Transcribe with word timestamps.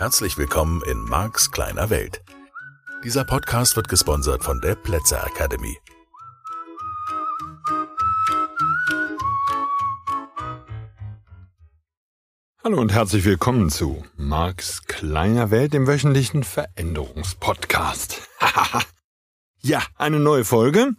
Herzlich 0.00 0.38
willkommen 0.38 0.80
in 0.84 1.04
Marks 1.04 1.50
kleiner 1.50 1.90
Welt. 1.90 2.22
Dieser 3.04 3.22
Podcast 3.22 3.76
wird 3.76 3.90
gesponsert 3.90 4.42
von 4.42 4.58
der 4.62 4.74
Plätzer 4.74 5.22
Academy. 5.26 5.76
Hallo 12.64 12.80
und 12.80 12.92
herzlich 12.92 13.26
willkommen 13.26 13.68
zu 13.68 14.02
Marks 14.16 14.86
kleiner 14.86 15.50
Welt, 15.50 15.74
dem 15.74 15.86
wöchentlichen 15.86 16.44
Veränderungspodcast. 16.44 18.26
ja, 19.60 19.82
eine 19.96 20.18
neue 20.18 20.46
Folge. 20.46 20.94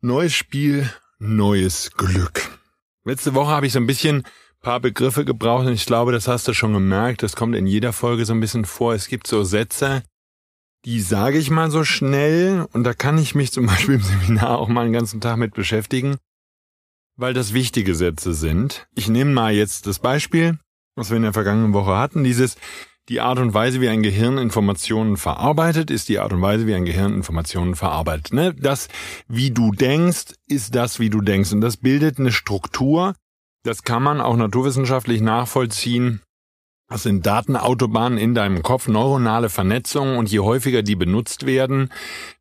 Neues 0.00 0.32
Spiel, 0.32 0.88
neues 1.18 1.90
Glück. 1.96 2.56
Letzte 3.02 3.34
Woche 3.34 3.50
habe 3.50 3.66
ich 3.66 3.72
so 3.72 3.80
ein 3.80 3.88
bisschen 3.88 4.24
paar 4.66 4.80
Begriffe 4.80 5.24
gebraucht 5.24 5.64
und 5.64 5.74
ich 5.74 5.86
glaube, 5.86 6.10
das 6.10 6.26
hast 6.26 6.48
du 6.48 6.52
schon 6.52 6.72
gemerkt. 6.72 7.22
Das 7.22 7.36
kommt 7.36 7.54
in 7.54 7.68
jeder 7.68 7.92
Folge 7.92 8.24
so 8.24 8.32
ein 8.32 8.40
bisschen 8.40 8.64
vor. 8.64 8.94
Es 8.94 9.06
gibt 9.06 9.28
so 9.28 9.44
Sätze, 9.44 10.02
die 10.84 11.00
sage 11.00 11.38
ich 11.38 11.50
mal 11.50 11.70
so 11.70 11.84
schnell 11.84 12.66
und 12.72 12.82
da 12.82 12.92
kann 12.92 13.16
ich 13.16 13.36
mich 13.36 13.52
zum 13.52 13.66
Beispiel 13.66 13.94
im 13.94 14.02
Seminar 14.02 14.58
auch 14.58 14.66
mal 14.66 14.80
einen 14.80 14.92
ganzen 14.92 15.20
Tag 15.20 15.36
mit 15.36 15.54
beschäftigen, 15.54 16.16
weil 17.16 17.32
das 17.32 17.52
wichtige 17.52 17.94
Sätze 17.94 18.34
sind. 18.34 18.88
Ich 18.96 19.08
nehme 19.08 19.30
mal 19.30 19.54
jetzt 19.54 19.86
das 19.86 20.00
Beispiel, 20.00 20.58
was 20.96 21.10
wir 21.10 21.16
in 21.16 21.22
der 21.22 21.32
vergangenen 21.32 21.72
Woche 21.72 21.96
hatten, 21.96 22.24
dieses 22.24 22.56
die 23.08 23.20
Art 23.20 23.38
und 23.38 23.54
Weise, 23.54 23.80
wie 23.80 23.88
ein 23.88 24.02
Gehirn 24.02 24.36
Informationen 24.36 25.16
verarbeitet, 25.16 25.92
ist 25.92 26.08
die 26.08 26.18
Art 26.18 26.32
und 26.32 26.42
Weise, 26.42 26.66
wie 26.66 26.74
ein 26.74 26.86
Gehirn 26.86 27.14
Informationen 27.14 27.76
verarbeitet. 27.76 28.32
Ne? 28.32 28.52
Das, 28.52 28.88
wie 29.28 29.52
du 29.52 29.70
denkst, 29.70 30.34
ist 30.48 30.74
das, 30.74 30.98
wie 30.98 31.08
du 31.08 31.20
denkst. 31.20 31.52
Und 31.52 31.60
das 31.60 31.76
bildet 31.76 32.18
eine 32.18 32.32
Struktur, 32.32 33.14
das 33.66 33.82
kann 33.82 34.02
man 34.02 34.20
auch 34.20 34.36
naturwissenschaftlich 34.36 35.20
nachvollziehen. 35.20 36.22
Das 36.88 37.02
sind 37.02 37.26
Datenautobahnen 37.26 38.16
in 38.16 38.34
deinem 38.34 38.62
Kopf, 38.62 38.86
neuronale 38.86 39.48
Vernetzungen 39.48 40.18
und 40.18 40.30
je 40.30 40.38
häufiger 40.38 40.82
die 40.82 40.94
benutzt 40.94 41.44
werden, 41.44 41.92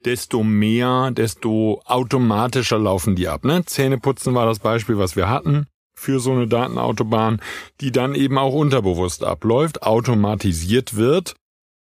desto 0.05 0.43
mehr, 0.43 1.09
desto 1.09 1.81
automatischer 1.85 2.77
laufen 2.77 3.15
die 3.15 3.27
ab. 3.27 3.43
Ne? 3.43 3.65
Zähneputzen 3.65 4.35
war 4.35 4.45
das 4.45 4.59
Beispiel, 4.59 4.99
was 4.99 5.15
wir 5.15 5.27
hatten 5.27 5.65
für 5.95 6.19
so 6.19 6.31
eine 6.31 6.47
Datenautobahn, 6.47 7.41
die 7.81 7.91
dann 7.91 8.13
eben 8.13 8.37
auch 8.37 8.53
unterbewusst 8.53 9.23
abläuft, 9.23 9.81
automatisiert 9.81 10.95
wird, 10.95 11.35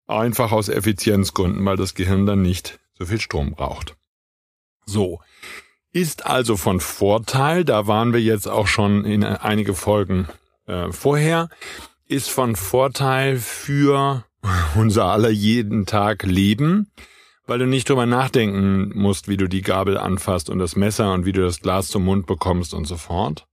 einfach 0.08 0.54
aus 0.54 0.70
Effizienzgründen, 0.70 1.66
weil 1.66 1.76
das 1.76 1.96
Gehirn 1.96 2.26
dann 2.26 2.42
nicht 2.42 2.80
so 2.94 3.06
viel 3.06 3.20
Strom 3.20 3.52
braucht. 3.52 3.98
So, 4.86 5.20
ist 5.94 6.26
also 6.26 6.58
von 6.58 6.80
Vorteil, 6.80 7.64
da 7.64 7.88
waren 7.88 8.14
wir 8.14 8.22
jetzt 8.22 8.48
auch 8.48 8.68
schon 8.68 9.06
in 9.06 9.24
einige 9.24 9.76
Folgen 9.76 10.28
äh, 10.66 10.92
vorher, 10.92 11.50
ist 12.08 12.30
von 12.30 12.56
Vorteil 12.56 13.38
für 13.38 14.26
unser 14.76 15.06
aller 15.06 15.30
jeden 15.30 15.86
Tag 15.86 16.24
Leben, 16.24 16.92
weil 17.46 17.60
du 17.60 17.68
nicht 17.68 17.90
drüber 17.90 18.08
nachdenken 18.08 18.92
musst, 18.96 19.28
wie 19.28 19.38
du 19.38 19.48
die 19.48 19.62
Gabel 19.62 19.98
anfasst 19.98 20.50
und 20.50 20.58
das 20.58 20.76
Messer 20.76 21.14
und 21.14 21.26
wie 21.26 21.32
du 21.32 21.44
das 21.44 21.62
Glas 21.62 21.90
zum 21.90 22.06
Mund 22.06 22.26
bekommst 22.26 22.74
und 22.74 22.86
so 22.86 22.98
fort. 22.98 23.46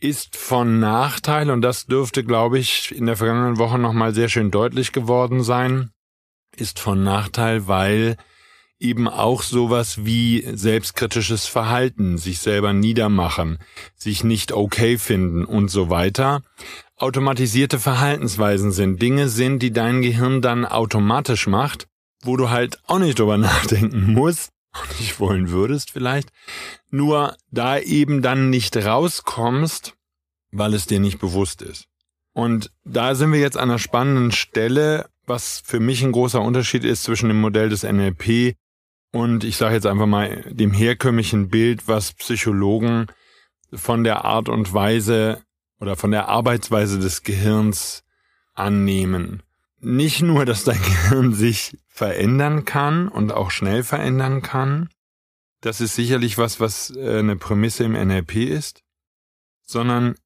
Ist 0.00 0.36
von 0.36 0.80
Nachteil, 0.80 1.50
und 1.50 1.62
das 1.62 1.86
dürfte, 1.86 2.24
glaube 2.24 2.58
ich, 2.58 2.94
in 2.94 3.06
der 3.06 3.16
vergangenen 3.16 3.56
Woche 3.56 3.78
nochmal 3.78 4.12
sehr 4.12 4.28
schön 4.28 4.50
deutlich 4.50 4.92
geworden 4.92 5.42
sein, 5.42 5.92
ist 6.54 6.78
von 6.78 7.02
Nachteil, 7.02 7.68
weil 7.68 8.16
eben 8.78 9.08
auch 9.08 9.42
sowas 9.42 10.04
wie 10.04 10.46
selbstkritisches 10.52 11.46
Verhalten, 11.46 12.18
sich 12.18 12.38
selber 12.38 12.72
niedermachen, 12.72 13.58
sich 13.94 14.24
nicht 14.24 14.52
okay 14.52 14.98
finden 14.98 15.44
und 15.44 15.68
so 15.68 15.90
weiter. 15.90 16.42
Automatisierte 16.96 17.78
Verhaltensweisen 17.78 18.72
sind 18.72 19.00
Dinge 19.00 19.28
sind, 19.28 19.60
die 19.60 19.72
dein 19.72 20.02
Gehirn 20.02 20.42
dann 20.42 20.64
automatisch 20.64 21.46
macht, 21.46 21.86
wo 22.22 22.36
du 22.36 22.50
halt 22.50 22.78
auch 22.86 22.98
nicht 22.98 23.18
drüber 23.18 23.38
nachdenken 23.38 24.12
musst, 24.12 24.50
auch 24.72 24.86
nicht 25.00 25.20
wollen 25.20 25.50
würdest 25.50 25.90
vielleicht, 25.90 26.30
nur 26.90 27.36
da 27.50 27.78
eben 27.78 28.22
dann 28.22 28.50
nicht 28.50 28.76
rauskommst, 28.76 29.94
weil 30.50 30.74
es 30.74 30.86
dir 30.86 31.00
nicht 31.00 31.18
bewusst 31.18 31.62
ist. 31.62 31.86
Und 32.32 32.72
da 32.84 33.14
sind 33.14 33.32
wir 33.32 33.38
jetzt 33.38 33.56
an 33.56 33.70
einer 33.70 33.78
spannenden 33.78 34.32
Stelle, 34.32 35.06
was 35.26 35.62
für 35.64 35.80
mich 35.80 36.02
ein 36.02 36.12
großer 36.12 36.40
Unterschied 36.40 36.84
ist 36.84 37.04
zwischen 37.04 37.28
dem 37.28 37.40
Modell 37.40 37.68
des 37.68 37.84
NLP 37.84 38.56
und 39.14 39.44
ich 39.44 39.56
sage 39.56 39.76
jetzt 39.76 39.86
einfach 39.86 40.06
mal 40.06 40.42
dem 40.50 40.72
herkömmlichen 40.72 41.48
Bild, 41.48 41.86
was 41.86 42.14
Psychologen 42.14 43.06
von 43.72 44.02
der 44.02 44.24
Art 44.24 44.48
und 44.48 44.74
Weise 44.74 45.40
oder 45.78 45.94
von 45.94 46.10
der 46.10 46.28
Arbeitsweise 46.28 46.98
des 46.98 47.22
Gehirns 47.22 48.02
annehmen. 48.54 49.44
Nicht 49.78 50.20
nur, 50.20 50.44
dass 50.44 50.64
dein 50.64 50.82
Gehirn 50.82 51.32
sich 51.32 51.78
verändern 51.86 52.64
kann 52.64 53.06
und 53.06 53.30
auch 53.30 53.52
schnell 53.52 53.84
verändern 53.84 54.42
kann, 54.42 54.88
das 55.60 55.80
ist 55.80 55.94
sicherlich 55.94 56.36
was, 56.36 56.58
was 56.58 56.90
äh, 56.96 57.20
eine 57.20 57.36
Prämisse 57.36 57.84
im 57.84 57.92
NLP 57.92 58.34
ist, 58.34 58.82
sondern 59.62 60.16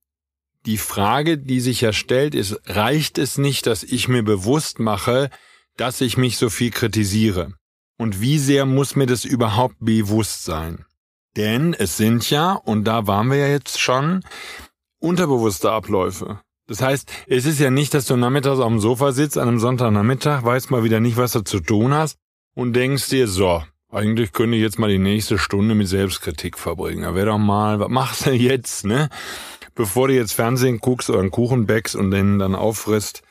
die 0.64 0.78
Frage, 0.78 1.36
die 1.36 1.60
sich 1.60 1.82
ja 1.82 1.92
stellt, 1.92 2.34
ist, 2.34 2.58
reicht 2.64 3.18
es 3.18 3.36
nicht, 3.36 3.66
dass 3.66 3.82
ich 3.82 4.08
mir 4.08 4.22
bewusst 4.22 4.78
mache, 4.78 5.28
dass 5.76 6.00
ich 6.00 6.16
mich 6.16 6.38
so 6.38 6.48
viel 6.48 6.70
kritisiere? 6.70 7.57
Und 7.98 8.20
wie 8.20 8.38
sehr 8.38 8.64
muss 8.64 8.96
mir 8.96 9.06
das 9.06 9.24
überhaupt 9.24 9.74
bewusst 9.80 10.44
sein? 10.44 10.86
Denn 11.36 11.74
es 11.74 11.96
sind 11.96 12.30
ja, 12.30 12.52
und 12.52 12.84
da 12.84 13.06
waren 13.06 13.30
wir 13.30 13.38
ja 13.38 13.48
jetzt 13.48 13.80
schon, 13.80 14.24
unterbewusste 15.00 15.70
Abläufe. 15.70 16.40
Das 16.68 16.80
heißt, 16.80 17.10
es 17.26 17.44
ist 17.44 17.58
ja 17.58 17.70
nicht, 17.70 17.94
dass 17.94 18.06
du 18.06 18.16
nachmittags 18.16 18.60
auf 18.60 18.68
dem 18.68 18.80
Sofa 18.80 19.12
sitzt 19.12 19.36
an 19.36 19.48
einem 19.48 19.58
Sonntagnachmittag, 19.58 20.44
weißt 20.44 20.70
mal 20.70 20.84
wieder 20.84 21.00
nicht, 21.00 21.16
was 21.16 21.32
du 21.32 21.40
zu 21.40 21.60
tun 21.60 21.92
hast 21.92 22.18
und 22.54 22.74
denkst 22.74 23.08
dir, 23.08 23.26
so, 23.26 23.62
eigentlich 23.90 24.32
könnte 24.32 24.56
ich 24.56 24.62
jetzt 24.62 24.78
mal 24.78 24.90
die 24.90 24.98
nächste 24.98 25.38
Stunde 25.38 25.74
mit 25.74 25.88
Selbstkritik 25.88 26.58
verbringen. 26.58 27.02
Da 27.02 27.14
wäre 27.14 27.26
doch 27.26 27.38
mal, 27.38 27.80
was 27.80 27.88
machst 27.88 28.26
du 28.26 28.32
jetzt, 28.32 28.84
ne? 28.84 29.08
Bevor 29.74 30.08
du 30.08 30.14
jetzt 30.14 30.32
Fernsehen 30.32 30.78
guckst 30.78 31.08
oder 31.08 31.20
einen 31.20 31.30
Kuchen 31.30 31.66
backst 31.66 31.96
und 31.96 32.10
den 32.10 32.38
dann 32.38 32.54
auffrisst, 32.54 33.22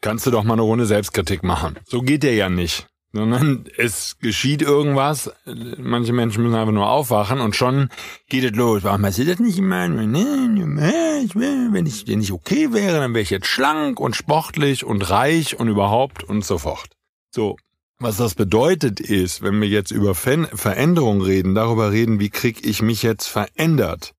kannst 0.00 0.26
du 0.26 0.30
doch 0.30 0.44
mal 0.44 0.54
eine 0.54 0.62
Runde 0.62 0.86
Selbstkritik 0.86 1.42
machen. 1.42 1.78
So 1.84 2.00
geht 2.00 2.22
der 2.22 2.34
ja 2.34 2.48
nicht 2.48 2.89
sondern 3.12 3.64
es 3.76 4.18
geschieht 4.20 4.62
irgendwas. 4.62 5.32
Manche 5.78 6.12
Menschen 6.12 6.42
müssen 6.42 6.54
einfach 6.54 6.72
nur 6.72 6.88
aufwachen 6.88 7.40
und 7.40 7.56
schon 7.56 7.88
geht 8.28 8.44
es 8.44 8.52
los. 8.52 8.84
Warum 8.84 9.04
hast 9.04 9.18
das 9.18 9.38
nicht 9.40 9.58
immer? 9.58 9.88
Wenn 9.88 11.86
ich 11.86 12.04
dir 12.04 12.16
nicht 12.16 12.32
okay 12.32 12.72
wäre, 12.72 12.98
dann 12.98 13.14
wäre 13.14 13.22
ich 13.22 13.30
jetzt 13.30 13.46
schlank 13.46 13.98
und 13.98 14.14
sportlich 14.16 14.84
und 14.84 15.10
reich 15.10 15.58
und 15.58 15.68
überhaupt 15.68 16.22
und 16.24 16.44
so 16.44 16.58
fort. 16.58 16.90
So. 17.34 17.56
Was 18.02 18.16
das 18.16 18.34
bedeutet 18.34 18.98
ist, 18.98 19.42
wenn 19.42 19.60
wir 19.60 19.68
jetzt 19.68 19.90
über 19.90 20.14
Veränderung 20.14 21.20
reden, 21.20 21.54
darüber 21.54 21.92
reden, 21.92 22.18
wie 22.18 22.30
krieg 22.30 22.64
ich 22.64 22.80
mich 22.80 23.02
jetzt 23.02 23.26
verändert, 23.26 24.14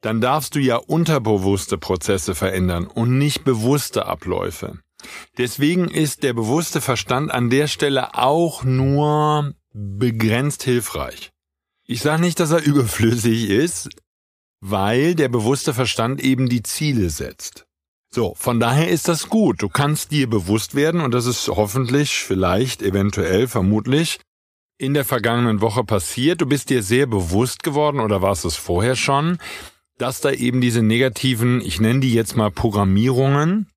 dann 0.00 0.20
darfst 0.20 0.56
du 0.56 0.58
ja 0.58 0.78
unterbewusste 0.78 1.78
Prozesse 1.78 2.34
verändern 2.34 2.88
und 2.88 3.16
nicht 3.16 3.44
bewusste 3.44 4.06
Abläufe. 4.06 4.80
Deswegen 5.38 5.88
ist 5.88 6.22
der 6.22 6.32
bewusste 6.32 6.80
Verstand 6.80 7.30
an 7.30 7.50
der 7.50 7.66
Stelle 7.68 8.14
auch 8.14 8.64
nur 8.64 9.54
begrenzt 9.72 10.62
hilfreich. 10.62 11.32
Ich 11.86 12.00
sage 12.00 12.22
nicht, 12.22 12.40
dass 12.40 12.50
er 12.50 12.62
überflüssig 12.64 13.50
ist, 13.50 13.88
weil 14.60 15.14
der 15.14 15.28
bewusste 15.28 15.74
Verstand 15.74 16.22
eben 16.22 16.48
die 16.48 16.62
Ziele 16.62 17.10
setzt. 17.10 17.66
So, 18.10 18.34
von 18.38 18.60
daher 18.60 18.88
ist 18.88 19.08
das 19.08 19.28
gut. 19.28 19.60
Du 19.60 19.68
kannst 19.68 20.12
dir 20.12 20.30
bewusst 20.30 20.76
werden, 20.76 21.00
und 21.00 21.12
das 21.12 21.26
ist 21.26 21.48
hoffentlich, 21.48 22.14
vielleicht, 22.14 22.80
eventuell, 22.80 23.48
vermutlich, 23.48 24.20
in 24.78 24.94
der 24.94 25.04
vergangenen 25.04 25.60
Woche 25.60 25.82
passiert. 25.82 26.40
Du 26.40 26.46
bist 26.46 26.70
dir 26.70 26.82
sehr 26.82 27.06
bewusst 27.06 27.64
geworden, 27.64 27.98
oder 27.98 28.22
warst 28.22 28.44
es 28.44 28.54
vorher 28.54 28.94
schon, 28.94 29.38
dass 29.98 30.20
da 30.20 30.30
eben 30.30 30.60
diese 30.60 30.80
negativen, 30.80 31.60
ich 31.60 31.80
nenne 31.80 32.00
die 32.00 32.14
jetzt 32.14 32.36
mal 32.36 32.50
Programmierungen, 32.50 33.68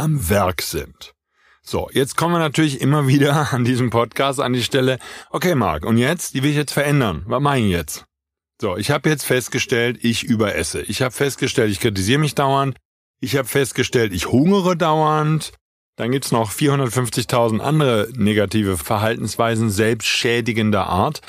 am 0.00 0.28
Werk 0.28 0.62
sind. 0.62 1.14
So, 1.62 1.90
jetzt 1.92 2.16
kommen 2.16 2.34
wir 2.34 2.38
natürlich 2.38 2.80
immer 2.80 3.06
wieder 3.06 3.52
an 3.52 3.64
diesem 3.64 3.90
Podcast 3.90 4.40
an 4.40 4.52
die 4.52 4.62
Stelle, 4.62 4.98
okay 5.30 5.54
Marc, 5.54 5.84
und 5.84 5.98
jetzt, 5.98 6.34
die 6.34 6.42
will 6.42 6.50
ich 6.50 6.56
jetzt 6.56 6.72
verändern. 6.72 7.22
Was 7.26 7.40
mache 7.40 7.58
ich 7.58 7.70
jetzt? 7.70 8.06
So, 8.60 8.76
ich 8.76 8.90
habe 8.90 9.08
jetzt 9.08 9.24
festgestellt, 9.24 9.98
ich 10.02 10.22
überesse. 10.22 10.82
Ich 10.82 11.02
habe 11.02 11.12
festgestellt, 11.12 11.70
ich 11.70 11.80
kritisiere 11.80 12.18
mich 12.18 12.34
dauernd. 12.34 12.76
Ich 13.20 13.36
habe 13.36 13.48
festgestellt, 13.48 14.12
ich 14.12 14.26
hungere 14.26 14.76
dauernd. 14.76 15.52
Dann 15.96 16.12
gibt's 16.12 16.32
noch 16.32 16.50
450.000 16.50 17.60
andere 17.60 18.08
negative 18.14 18.76
Verhaltensweisen 18.76 19.70
selbstschädigender 19.70 20.86
Art. 20.86 21.20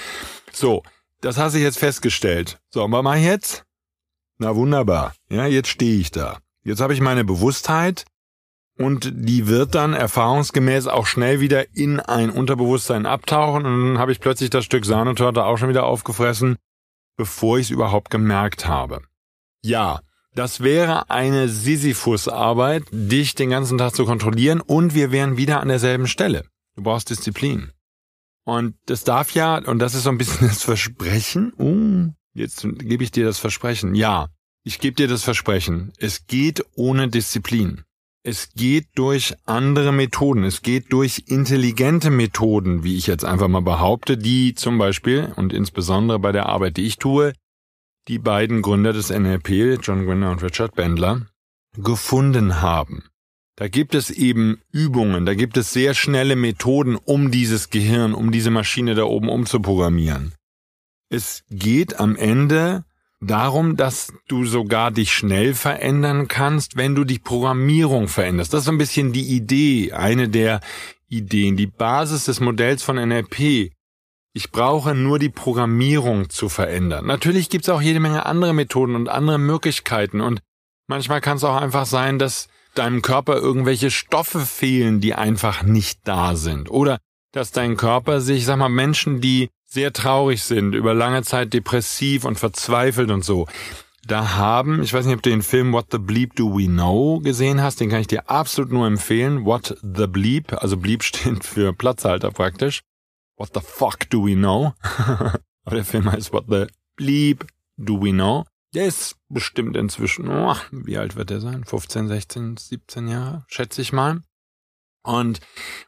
So, 0.52 0.84
das 1.20 1.38
hast 1.38 1.56
du 1.56 1.60
jetzt 1.60 1.80
festgestellt. 1.80 2.60
So, 2.70 2.84
und 2.84 2.92
was 2.92 3.04
mache 3.04 3.20
ich 3.20 3.26
jetzt? 3.26 3.64
Na 4.38 4.56
wunderbar. 4.56 5.14
Ja, 5.30 5.46
jetzt 5.46 5.70
stehe 5.70 6.00
ich 6.00 6.12
da. 6.12 6.40
Jetzt 6.64 6.82
habe 6.82 6.94
ich 6.94 7.02
meine 7.02 7.24
Bewusstheit 7.24 8.06
und 8.84 9.12
die 9.14 9.48
wird 9.48 9.76
dann 9.76 9.94
erfahrungsgemäß 9.94 10.88
auch 10.88 11.06
schnell 11.06 11.40
wieder 11.40 11.76
in 11.76 12.00
ein 12.00 12.30
Unterbewusstsein 12.30 13.06
abtauchen 13.06 13.66
und 13.66 13.86
dann 13.86 13.98
habe 14.00 14.12
ich 14.12 14.20
plötzlich 14.20 14.50
das 14.50 14.66
Stück 14.66 14.86
Sahnetorte 14.86 15.46
auch 15.46 15.58
schon 15.58 15.70
wieder 15.70 15.86
aufgefressen, 15.86 16.58
bevor 17.18 17.58
ich 17.60 17.68
es 17.68 17.72
überhaupt 17.72 18.10
gemerkt 18.10 18.68
habe. 18.68 19.02
Ja, 19.64 20.02
Das 20.34 20.62
wäre 20.62 21.10
eine 21.10 21.50
Sisyphus-Arbeit, 21.50 22.86
dich 22.92 23.36
den 23.36 23.50
ganzen 23.50 23.78
Tag 23.78 23.94
zu 23.94 24.06
kontrollieren 24.06 24.62
und 24.62 24.96
wir 24.96 25.12
wären 25.12 25.36
wieder 25.36 25.60
an 25.60 25.68
derselben 25.68 26.08
Stelle. 26.08 26.46
Du 26.76 26.84
brauchst 26.84 27.10
Disziplin. 27.10 27.72
Und 28.46 28.76
das 28.86 29.04
darf 29.04 29.32
ja, 29.32 29.58
und 29.58 29.80
das 29.80 29.94
ist 29.94 30.04
so 30.04 30.10
ein 30.10 30.18
bisschen 30.18 30.48
das 30.48 30.64
Versprechen, 30.64 31.52
uh, 31.60 32.12
jetzt 32.34 32.62
gebe 32.64 33.04
ich 33.04 33.12
dir 33.12 33.26
das 33.26 33.40
Versprechen. 33.40 33.94
Ja, 33.94 34.30
ich 34.64 34.80
gebe 34.80 34.96
dir 34.96 35.08
das 35.08 35.24
Versprechen. 35.24 35.92
Es 35.98 36.28
geht 36.28 36.64
ohne 36.76 37.10
Disziplin. 37.10 37.84
Es 38.24 38.50
geht 38.54 38.90
durch 38.96 39.34
andere 39.46 39.92
Methoden. 39.92 40.44
Es 40.44 40.62
geht 40.62 40.94
durch 40.94 41.24
intelligente 41.26 42.12
Methoden, 42.12 42.84
wie 42.84 42.96
ich 42.96 43.08
jetzt 43.08 43.26
einfach 43.26 43.48
mal 43.48 43.62
behaupte, 43.62 44.16
die 44.16 44.54
zum 44.54 44.78
Beispiel 44.78 45.34
und 45.36 45.54
insbesondere 45.54 46.20
bei 46.20 46.32
der 46.32 46.46
Arbeit, 46.46 46.78
die 46.78 46.86
ich 46.86 46.98
tue, 46.98 47.34
die 48.08 48.20
beiden 48.20 48.62
Gründer 48.62 48.94
des 48.94 49.10
NLP, 49.10 49.80
John 49.82 50.06
Grinder 50.06 50.32
und 50.32 50.44
Richard 50.44 50.76
Bandler, 50.76 51.28
gefunden 51.76 52.62
haben. 52.62 53.06
Da 53.56 53.68
gibt 53.68 53.96
es 53.96 54.12
eben 54.12 54.62
Übungen, 54.72 55.26
da 55.26 55.34
gibt 55.34 55.58
es 55.58 55.74
sehr 55.74 55.94
schnelle 55.94 56.36
Methoden, 56.36 56.96
um 56.96 57.32
dieses 57.32 57.70
Gehirn, 57.70 58.14
um 58.14 58.32
diese 58.32 58.52
Maschine 58.52 58.96
da 58.96 59.04
oben 59.04 59.30
umzuprogrammieren. 59.30 60.34
Es 61.10 61.44
geht 61.50 62.00
am 62.00 62.16
Ende 62.16 62.86
darum, 63.22 63.78
dass 63.78 64.14
du 64.28 64.46
sogar 64.46 64.92
dich 64.92 65.14
schnell 65.14 65.54
verändern 65.54 66.28
kannst, 66.28 66.76
wenn 66.76 66.96
du 66.96 67.04
die 67.04 67.20
Programmierung 67.20 68.08
veränderst. 68.08 68.54
Das 68.54 68.62
ist 68.62 68.66
so 68.66 68.72
ein 68.72 68.78
bisschen 68.78 69.14
die 69.14 69.36
Idee, 69.36 69.94
eine 69.94 70.28
der 70.28 70.60
Ideen, 71.08 71.58
die 71.58 71.68
Basis 71.68 72.26
des 72.26 72.40
Modells 72.40 72.84
von 72.84 72.96
NLP 72.96 73.72
ich 74.34 74.52
brauche 74.52 74.96
nur 74.96 75.20
die 75.20 75.30
Programmierung 75.30 76.30
zu 76.30 76.48
verändern. 76.48 77.06
Natürlich 77.06 77.50
gibt 77.50 77.66
es 77.66 77.70
auch 77.70 77.82
jede 77.82 78.00
Menge 78.00 78.26
andere 78.26 78.54
Methoden 78.54 78.96
und 78.96 79.10
andere 79.10 79.38
Möglichkeiten 79.38 80.22
und 80.22 80.42
manchmal 80.88 81.22
kann 81.22 81.38
es 81.38 81.44
auch 81.44 81.58
einfach 81.62 81.86
sein, 81.86 82.18
dass 82.18 82.48
deinem 82.74 83.02
Körper 83.02 83.36
irgendwelche 83.36 83.92
Stoffe 83.92 84.40
fehlen, 84.42 85.02
die 85.02 85.14
einfach 85.14 85.64
nicht 85.64 86.00
da 86.06 86.36
sind. 86.36 86.72
Oder 86.72 87.00
dass 87.34 87.52
dein 87.52 87.76
Körper 87.76 88.22
sich, 88.22 88.46
sag 88.46 88.58
mal, 88.58 88.70
Menschen, 88.70 89.20
die 89.20 89.50
sehr 89.72 89.94
traurig 89.94 90.44
sind, 90.44 90.76
über 90.76 90.94
lange 90.94 91.24
Zeit 91.24 91.54
depressiv 91.54 92.26
und 92.26 92.38
verzweifelt 92.38 93.10
und 93.10 93.24
so, 93.24 93.48
da 94.06 94.36
haben, 94.36 94.82
ich 94.82 94.94
weiß 94.94 95.06
nicht, 95.06 95.16
ob 95.16 95.22
du 95.22 95.30
den 95.30 95.44
Film 95.44 95.72
What 95.74 95.88
the 95.92 95.98
Bleep 95.98 96.36
Do 96.36 96.58
We 96.58 96.66
Know 96.66 97.20
gesehen 97.20 97.62
hast, 97.62 97.80
den 97.80 97.90
kann 97.90 98.02
ich 98.02 98.08
dir 98.08 98.30
absolut 98.30 98.72
nur 98.72 98.88
empfehlen. 98.88 99.46
What 99.46 99.78
the 99.82 100.08
Bleep, 100.08 100.54
also 100.54 100.76
Bleep 100.76 101.04
steht 101.04 101.46
für 101.46 101.74
Platzhalter 101.74 102.32
praktisch. 102.32 102.82
What 103.38 103.52
the 103.54 103.62
fuck 103.62 104.10
do 104.10 104.26
we 104.26 104.36
know? 104.36 104.74
Aber 105.64 105.76
der 105.76 105.86
Film 105.86 106.12
heißt 106.12 106.34
What 106.34 106.46
the 106.50 106.68
bleep 106.96 107.46
do 107.78 108.02
we 108.02 108.12
know? 108.12 108.46
Der 108.74 108.86
ist 108.86 109.18
bestimmt 109.30 109.76
inzwischen, 109.76 110.30
oh, 110.30 110.56
wie 110.72 110.98
alt 110.98 111.16
wird 111.16 111.30
der 111.30 111.42
sein? 111.42 111.64
15, 111.66 112.08
16, 112.08 112.58
17 112.58 113.08
Jahre, 113.08 113.46
schätze 113.48 113.82
ich 113.82 113.92
mal. 113.92 114.22
Und 115.04 115.40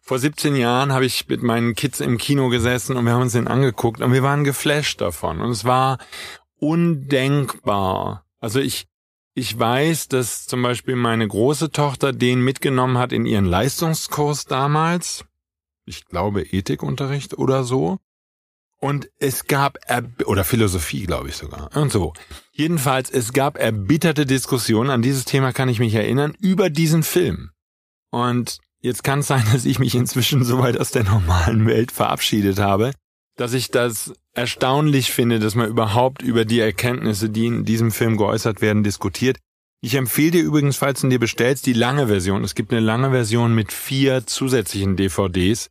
vor 0.02 0.18
17 0.20 0.56
Jahren 0.56 0.92
habe 0.92 1.06
ich 1.06 1.28
mit 1.28 1.44
meinen 1.44 1.76
Kids 1.76 2.00
im 2.00 2.18
Kino 2.18 2.50
gesessen 2.50 2.96
und 2.96 3.06
wir 3.06 3.14
haben 3.14 3.22
uns 3.22 3.34
den 3.34 3.48
angeguckt 3.48 4.02
und 4.02 4.12
wir 4.12 4.24
waren 4.24 4.44
geflasht 4.44 5.02
davon. 5.02 5.40
Und 5.40 5.52
es 5.52 5.66
war 5.66 6.00
undenkbar. 6.60 8.26
Also 8.40 8.60
ich, 8.60 8.88
ich 9.36 9.58
weiß, 9.58 10.08
dass 10.08 10.46
zum 10.48 10.64
Beispiel 10.64 10.96
meine 10.96 11.28
große 11.28 11.72
Tochter 11.72 12.12
den 12.12 12.42
mitgenommen 12.42 12.98
hat 12.98 13.12
in 13.12 13.26
ihren 13.26 13.46
Leistungskurs 13.46 14.46
damals 14.46 15.26
ich 15.86 16.06
glaube, 16.06 16.42
Ethikunterricht 16.42 17.38
oder 17.38 17.64
so. 17.64 18.00
Und 18.80 19.10
es 19.18 19.46
gab, 19.48 19.78
oder 20.26 20.44
Philosophie, 20.44 21.06
glaube 21.06 21.30
ich 21.30 21.38
sogar. 21.38 21.76
Und 21.76 21.92
so. 21.92 22.14
Jedenfalls, 22.52 23.10
es 23.10 23.32
gab 23.32 23.58
erbitterte 23.58 24.26
Diskussionen, 24.26 24.90
an 24.90 25.02
dieses 25.02 25.24
Thema 25.24 25.54
kann 25.54 25.70
ich 25.70 25.80
mich 25.80 25.94
erinnern, 25.94 26.36
über 26.40 26.70
diesen 26.70 27.04
Film. 27.04 27.52
Und 28.10 28.58
jetzt 28.84 29.04
kann 29.04 29.20
es 29.20 29.28
sein, 29.28 29.44
dass 29.52 29.66
ich 29.66 29.80
mich 29.80 29.96
inzwischen 29.96 30.44
so 30.44 30.60
weit 30.60 30.78
aus 30.78 30.92
der 30.92 31.04
normalen 31.04 31.66
Welt 31.66 31.92
verabschiedet 31.92 32.60
habe, 32.60 32.92
dass 33.36 33.54
ich 33.54 33.72
das 33.72 34.14
erstaunlich 34.34 35.12
finde, 35.12 35.40
dass 35.40 35.56
man 35.56 35.70
überhaupt 35.70 36.22
über 36.22 36.46
die 36.46 36.60
Erkenntnisse, 36.60 37.30
die 37.30 37.48
in 37.48 37.66
diesem 37.66 37.92
Film 37.92 38.18
geäußert 38.18 38.62
werden, 38.62 38.84
diskutiert. 38.84 39.38
Ich 39.82 39.96
empfehle 39.96 40.32
dir 40.32 40.44
übrigens, 40.44 40.78
falls 40.78 41.02
du 41.02 41.10
dir 41.10 41.20
bestellst, 41.20 41.66
die 41.66 41.74
lange 41.74 42.08
Version. 42.08 42.44
Es 42.44 42.56
gibt 42.56 42.72
eine 42.72 42.80
lange 42.80 43.10
Version 43.10 43.56
mit 43.56 43.74
vier 43.74 44.26
zusätzlichen 44.28 44.96
DVDs 44.96 45.70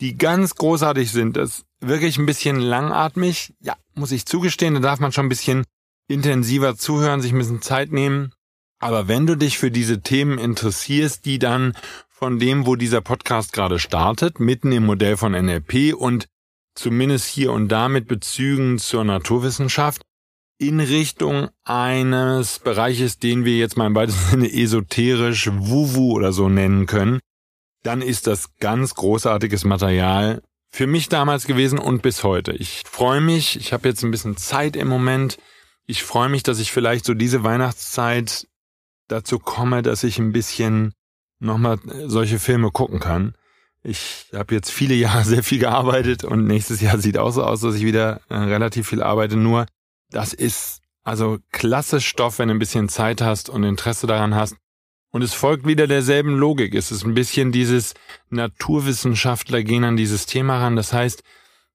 die 0.00 0.16
ganz 0.16 0.54
großartig 0.54 1.12
sind. 1.12 1.36
Das 1.36 1.58
ist 1.58 1.66
wirklich 1.80 2.18
ein 2.18 2.26
bisschen 2.26 2.58
langatmig. 2.58 3.54
Ja, 3.60 3.76
muss 3.94 4.12
ich 4.12 4.26
zugestehen, 4.26 4.74
da 4.74 4.80
darf 4.80 5.00
man 5.00 5.12
schon 5.12 5.26
ein 5.26 5.30
bisschen 5.30 5.64
intensiver 6.08 6.76
zuhören, 6.76 7.20
sich 7.20 7.32
ein 7.32 7.38
bisschen 7.38 7.62
Zeit 7.62 7.92
nehmen. 7.92 8.32
Aber 8.80 9.08
wenn 9.08 9.26
du 9.26 9.36
dich 9.36 9.58
für 9.58 9.70
diese 9.70 10.00
Themen 10.00 10.38
interessierst, 10.38 11.26
die 11.26 11.38
dann 11.38 11.74
von 12.20 12.38
dem, 12.38 12.66
wo 12.66 12.76
dieser 12.76 13.00
Podcast 13.00 13.54
gerade 13.54 13.78
startet, 13.78 14.40
mitten 14.40 14.72
im 14.72 14.84
Modell 14.84 15.16
von 15.16 15.32
NLP 15.32 15.94
und 15.96 16.26
zumindest 16.74 17.26
hier 17.26 17.50
und 17.50 17.68
da 17.68 17.88
mit 17.88 18.08
Bezügen 18.08 18.78
zur 18.78 19.04
Naturwissenschaft, 19.04 20.02
in 20.58 20.80
Richtung 20.80 21.48
eines 21.64 22.58
Bereiches, 22.58 23.18
den 23.18 23.46
wir 23.46 23.56
jetzt 23.56 23.78
mal 23.78 23.86
im 23.86 23.94
weitesten 23.94 24.28
Sinne 24.32 24.52
esoterisch 24.52 25.48
Wuwu 25.50 26.12
oder 26.12 26.34
so 26.34 26.50
nennen 26.50 26.84
können, 26.84 27.20
dann 27.84 28.02
ist 28.02 28.26
das 28.26 28.54
ganz 28.58 28.94
großartiges 28.94 29.64
Material 29.64 30.42
für 30.68 30.86
mich 30.86 31.08
damals 31.08 31.46
gewesen 31.46 31.78
und 31.78 32.02
bis 32.02 32.22
heute. 32.22 32.52
Ich 32.52 32.82
freue 32.84 33.22
mich, 33.22 33.56
ich 33.56 33.72
habe 33.72 33.88
jetzt 33.88 34.04
ein 34.04 34.10
bisschen 34.10 34.36
Zeit 34.36 34.76
im 34.76 34.88
Moment. 34.88 35.38
Ich 35.86 36.02
freue 36.02 36.28
mich, 36.28 36.42
dass 36.42 36.60
ich 36.60 36.70
vielleicht 36.70 37.06
so 37.06 37.14
diese 37.14 37.44
Weihnachtszeit 37.44 38.46
dazu 39.08 39.38
komme, 39.38 39.80
dass 39.80 40.04
ich 40.04 40.18
ein 40.18 40.32
bisschen 40.32 40.92
nochmal 41.40 41.78
solche 42.06 42.38
Filme 42.38 42.70
gucken 42.70 43.00
kann. 43.00 43.34
Ich 43.82 44.26
habe 44.34 44.54
jetzt 44.54 44.70
viele 44.70 44.94
Jahre 44.94 45.24
sehr 45.24 45.42
viel 45.42 45.58
gearbeitet 45.58 46.24
und 46.24 46.46
nächstes 46.46 46.80
Jahr 46.80 46.98
sieht 46.98 47.18
auch 47.18 47.32
so 47.32 47.42
aus, 47.42 47.60
dass 47.60 47.74
ich 47.74 47.84
wieder 47.84 48.20
äh, 48.28 48.36
relativ 48.36 48.88
viel 48.88 49.02
arbeite. 49.02 49.36
Nur 49.36 49.66
das 50.10 50.32
ist 50.32 50.80
also 51.02 51.38
klasse 51.50 52.00
Stoff, 52.00 52.38
wenn 52.38 52.48
du 52.48 52.54
ein 52.54 52.58
bisschen 52.58 52.88
Zeit 52.88 53.20
hast 53.20 53.48
und 53.48 53.64
Interesse 53.64 54.06
daran 54.06 54.34
hast. 54.34 54.56
Und 55.12 55.22
es 55.22 55.34
folgt 55.34 55.66
wieder 55.66 55.86
derselben 55.86 56.36
Logik. 56.38 56.74
Es 56.74 56.92
ist 56.92 57.04
ein 57.04 57.14
bisschen 57.14 57.50
dieses 57.50 57.94
Naturwissenschaftler 58.28 59.64
gehen 59.64 59.82
an 59.82 59.96
dieses 59.96 60.26
Thema 60.26 60.58
ran. 60.58 60.76
Das 60.76 60.92
heißt, 60.92 61.24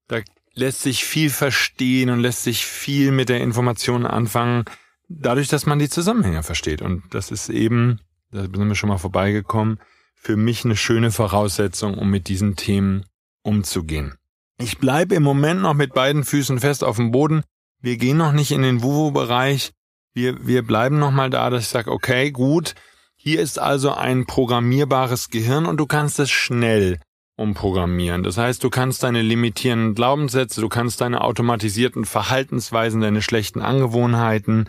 da 0.08 0.20
lässt 0.54 0.80
sich 0.80 1.04
viel 1.04 1.28
verstehen 1.28 2.08
und 2.08 2.20
lässt 2.20 2.44
sich 2.44 2.64
viel 2.64 3.12
mit 3.12 3.28
der 3.28 3.42
Information 3.42 4.06
anfangen, 4.06 4.64
dadurch, 5.08 5.48
dass 5.48 5.66
man 5.66 5.78
die 5.78 5.90
Zusammenhänge 5.90 6.42
versteht. 6.42 6.80
Und 6.80 7.02
das 7.10 7.30
ist 7.30 7.50
eben, 7.50 8.00
da 8.30 8.42
sind 8.42 8.68
wir 8.68 8.74
schon 8.74 8.88
mal 8.88 8.98
vorbeigekommen, 8.98 9.78
für 10.14 10.36
mich 10.36 10.64
eine 10.64 10.76
schöne 10.76 11.10
Voraussetzung, 11.10 11.94
um 11.94 12.10
mit 12.10 12.28
diesen 12.28 12.56
Themen 12.56 13.04
umzugehen. 13.42 14.16
Ich 14.58 14.78
bleibe 14.78 15.14
im 15.14 15.22
Moment 15.22 15.60
noch 15.60 15.74
mit 15.74 15.92
beiden 15.94 16.24
Füßen 16.24 16.58
fest 16.58 16.82
auf 16.82 16.96
dem 16.96 17.10
Boden. 17.10 17.42
Wir 17.80 17.96
gehen 17.96 18.16
noch 18.16 18.32
nicht 18.32 18.52
in 18.52 18.62
den 18.62 18.82
Wuhu-Bereich. 18.82 19.72
Wir, 20.14 20.46
wir 20.46 20.66
bleiben 20.66 20.98
noch 20.98 21.10
mal 21.10 21.30
da, 21.30 21.50
dass 21.50 21.64
ich 21.64 21.68
sage, 21.68 21.92
okay, 21.92 22.30
gut, 22.30 22.74
hier 23.16 23.40
ist 23.40 23.58
also 23.58 23.92
ein 23.92 24.24
programmierbares 24.24 25.28
Gehirn 25.28 25.66
und 25.66 25.76
du 25.78 25.86
kannst 25.86 26.18
es 26.18 26.30
schnell 26.30 26.98
umprogrammieren. 27.36 28.22
Das 28.22 28.38
heißt, 28.38 28.64
du 28.64 28.70
kannst 28.70 29.02
deine 29.02 29.20
limitierenden 29.20 29.94
Glaubenssätze, 29.94 30.60
du 30.60 30.68
kannst 30.68 31.00
deine 31.00 31.20
automatisierten 31.20 32.04
Verhaltensweisen, 32.04 33.00
deine 33.00 33.22
schlechten 33.22 33.60
Angewohnheiten, 33.60 34.68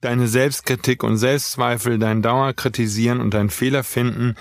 deine 0.00 0.28
Selbstkritik 0.28 1.02
und 1.02 1.16
Selbstzweifel, 1.16 1.98
dein 1.98 2.22
Dauerkritisieren 2.22 3.20
und 3.20 3.34
dein 3.34 3.50
Fehler 3.50 3.84
finden. 3.84 4.34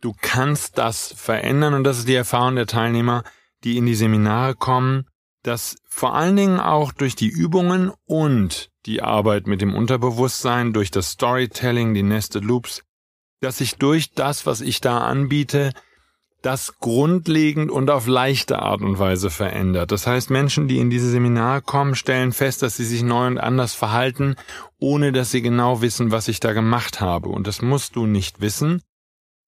Du 0.00 0.14
kannst 0.20 0.78
das 0.78 1.12
verändern 1.16 1.74
und 1.74 1.84
das 1.84 1.98
ist 1.98 2.08
die 2.08 2.14
Erfahrung 2.14 2.56
der 2.56 2.66
Teilnehmer, 2.66 3.24
die 3.64 3.76
in 3.76 3.86
die 3.86 3.94
Seminare 3.94 4.54
kommen, 4.54 5.06
dass 5.42 5.76
vor 5.88 6.14
allen 6.14 6.36
Dingen 6.36 6.60
auch 6.60 6.92
durch 6.92 7.16
die 7.16 7.28
Übungen 7.28 7.92
und 8.04 8.70
die 8.86 9.02
Arbeit 9.02 9.46
mit 9.46 9.60
dem 9.60 9.74
Unterbewusstsein, 9.74 10.72
durch 10.72 10.90
das 10.90 11.10
Storytelling, 11.10 11.94
die 11.94 12.02
Nested 12.02 12.44
Loops, 12.44 12.82
dass 13.40 13.58
sich 13.58 13.76
durch 13.76 14.12
das, 14.12 14.46
was 14.46 14.60
ich 14.60 14.80
da 14.80 14.98
anbiete, 14.98 15.72
das 16.42 16.78
grundlegend 16.78 17.70
und 17.70 17.90
auf 17.90 18.06
leichte 18.06 18.60
Art 18.60 18.80
und 18.80 18.98
Weise 18.98 19.28
verändert. 19.28 19.90
Das 19.90 20.06
heißt, 20.06 20.30
Menschen, 20.30 20.68
die 20.68 20.78
in 20.78 20.88
diese 20.88 21.10
Seminare 21.10 21.62
kommen, 21.62 21.96
stellen 21.96 22.32
fest, 22.32 22.62
dass 22.62 22.76
sie 22.76 22.84
sich 22.84 23.02
neu 23.02 23.26
und 23.26 23.38
anders 23.38 23.74
verhalten, 23.74 24.36
ohne 24.78 25.10
dass 25.10 25.32
sie 25.32 25.42
genau 25.42 25.82
wissen, 25.82 26.12
was 26.12 26.28
ich 26.28 26.38
da 26.38 26.52
gemacht 26.52 27.00
habe. 27.00 27.28
Und 27.28 27.46
das 27.46 27.60
musst 27.60 27.96
du 27.96 28.06
nicht 28.06 28.40
wissen, 28.40 28.82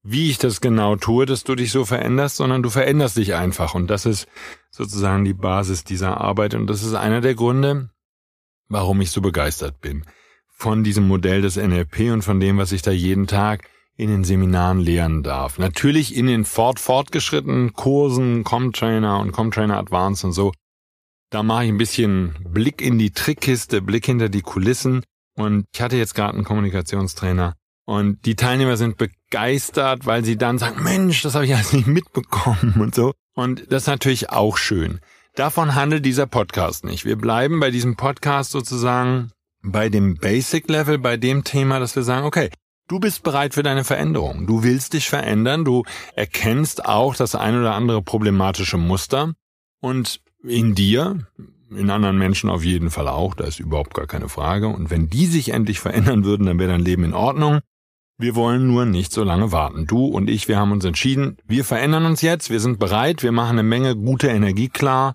wie 0.03 0.31
ich 0.31 0.39
das 0.39 0.61
genau 0.61 0.97
tue, 0.97 1.27
dass 1.27 1.45
du 1.45 1.55
dich 1.55 1.71
so 1.71 1.85
veränderst, 1.85 2.37
sondern 2.37 2.63
du 2.63 2.71
veränderst 2.71 3.17
dich 3.17 3.35
einfach. 3.35 3.75
Und 3.75 3.89
das 3.89 4.07
ist 4.07 4.27
sozusagen 4.71 5.25
die 5.25 5.35
Basis 5.35 5.85
dieser 5.85 6.21
Arbeit. 6.21 6.55
Und 6.55 6.67
das 6.67 6.83
ist 6.83 6.95
einer 6.95 7.21
der 7.21 7.35
Gründe, 7.35 7.91
warum 8.69 9.01
ich 9.01 9.13
so 9.13 9.21
begeistert 9.21 9.81
bin. 9.81 10.05
Von 10.49 10.83
diesem 10.83 11.07
Modell 11.07 11.43
des 11.43 11.57
NLP 11.57 12.13
und 12.13 12.23
von 12.23 12.41
dem, 12.41 12.59
was 12.59 12.73
ich 12.73 12.83
da 12.83 12.91
jeden 12.91 13.27
Tag 13.29 13.69
in 14.01 14.09
den 14.09 14.25
Seminaren 14.25 14.81
lernen 14.81 15.23
darf. 15.23 15.59
Natürlich 15.59 16.17
in 16.17 16.27
den 16.27 16.47
fort 16.47 16.81
fortgeschrittenen 16.81 17.75
Kursen, 17.75 18.45
Comtrainer 18.45 19.21
und 19.21 19.33
Comtrainer 19.33 19.77
Advanced 19.77 20.25
und 20.25 20.33
so. 20.33 20.53
Da 21.29 21.43
mache 21.43 21.67
ich 21.67 21.71
ein 21.71 21.77
bisschen 21.77 22.35
Blick 22.49 22.81
in 22.81 22.99
die 22.99 23.11
Trickkiste, 23.11 23.83
Blick 23.83 24.07
hinter 24.07 24.31
die 24.31 24.41
Kulissen 24.41 25.05
Und 25.37 25.67
ich 25.75 25.83
hatte 25.83 25.99
jetzt 25.99 26.15
gerade 26.15 26.33
einen 26.33 26.45
Kommunikationstrainer 26.45 27.55
und 27.85 28.25
die 28.25 28.37
Teilnehmer 28.37 28.79
sind 28.79 28.97
begeistert, 28.97 30.07
weil 30.07 30.25
sie 30.25 30.39
dann 30.39 30.59
sagen, 30.59 30.83
Mensch, 30.83 31.21
das 31.21 31.35
habe 31.35 31.45
ich 31.45 31.55
alles 31.55 31.75
nicht 31.75 31.87
mitbekommen 31.87 32.81
und 32.81 32.95
so. 32.95 33.13
Und 33.35 33.71
das 33.71 33.83
ist 33.83 33.89
natürlich 33.89 34.31
auch 34.31 34.57
schön. 34.57 35.01
Davon 35.35 35.75
handelt 35.75 36.07
dieser 36.07 36.27
Podcast 36.27 36.85
nicht. 36.85 37.05
Wir 37.05 37.17
bleiben 37.17 37.61
bei 37.61 37.71
diesem 37.71 37.97
Podcast 37.97 38.51
sozusagen 38.51 39.31
bei 39.63 39.91
dem 39.91 40.17
Basic 40.17 40.69
Level, 40.71 40.99
bei 40.99 41.19
dem 41.19 41.45
Thema, 41.45 41.81
dass 41.81 41.95
wir 41.95 42.03
sagen, 42.03 42.27
okay, 42.27 42.49
du 42.91 42.99
bist 42.99 43.23
bereit 43.23 43.55
für 43.55 43.63
deine 43.63 43.85
Veränderung. 43.85 44.47
Du 44.47 44.65
willst 44.65 44.95
dich 44.95 45.09
verändern. 45.09 45.65
Du 45.65 45.85
erkennst 46.17 46.85
auch 46.85 47.15
das 47.15 47.35
ein 47.35 47.59
oder 47.59 47.75
andere 47.75 48.03
problematische 48.03 48.77
Muster. 48.77 49.33
Und 49.81 50.21
in 50.43 50.75
dir, 50.75 51.27
in 51.71 51.89
anderen 51.91 52.19
Menschen 52.19 52.51
auf 52.51 52.65
jeden 52.65 52.91
Fall 52.91 53.07
auch, 53.07 53.35
da 53.35 53.45
ist 53.45 53.61
überhaupt 53.61 53.95
gar 53.95 54.07
keine 54.07 54.29
Frage. 54.29 54.69
Und 54.69 54.91
wenn 54.91 55.09
die 55.09 55.27
sich 55.27 55.51
endlich 55.51 55.79
verändern 55.79 56.25
würden, 56.25 56.47
dann 56.47 56.59
wäre 56.59 56.73
dein 56.73 56.81
Leben 56.81 57.05
in 57.05 57.15
Ordnung. 57.15 57.61
Wir 58.19 58.35
wollen 58.35 58.67
nur 58.67 58.85
nicht 58.85 59.13
so 59.13 59.23
lange 59.23 59.53
warten. 59.53 59.87
Du 59.87 60.07
und 60.07 60.29
ich, 60.29 60.49
wir 60.49 60.59
haben 60.59 60.73
uns 60.73 60.85
entschieden, 60.85 61.39
wir 61.47 61.65
verändern 61.65 62.05
uns 62.05 62.21
jetzt, 62.21 62.51
wir 62.51 62.61
sind 62.61 62.79
bereit, 62.79 63.23
wir 63.23 63.33
machen 63.33 63.59
eine 63.59 63.63
Menge 63.63 63.97
gute 63.97 64.29
Energie 64.29 64.69
klar 64.69 65.15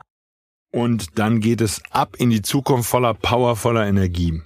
und 0.72 1.20
dann 1.20 1.40
geht 1.40 1.62
es 1.62 1.84
ab 1.92 2.16
in 2.18 2.32
die 2.32 2.42
Zukunft 2.42 2.90
voller 2.90 3.14
Power, 3.14 3.56
voller 3.56 3.86
Energie. 3.86 4.42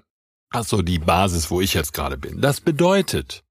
Also 0.50 0.82
die 0.82 1.00
Basis, 1.00 1.52
wo 1.52 1.62
ich 1.62 1.74
jetzt 1.74 1.94
gerade 1.94 2.18
bin. 2.18 2.42
Das 2.42 2.62
bedeutet, 2.62 3.44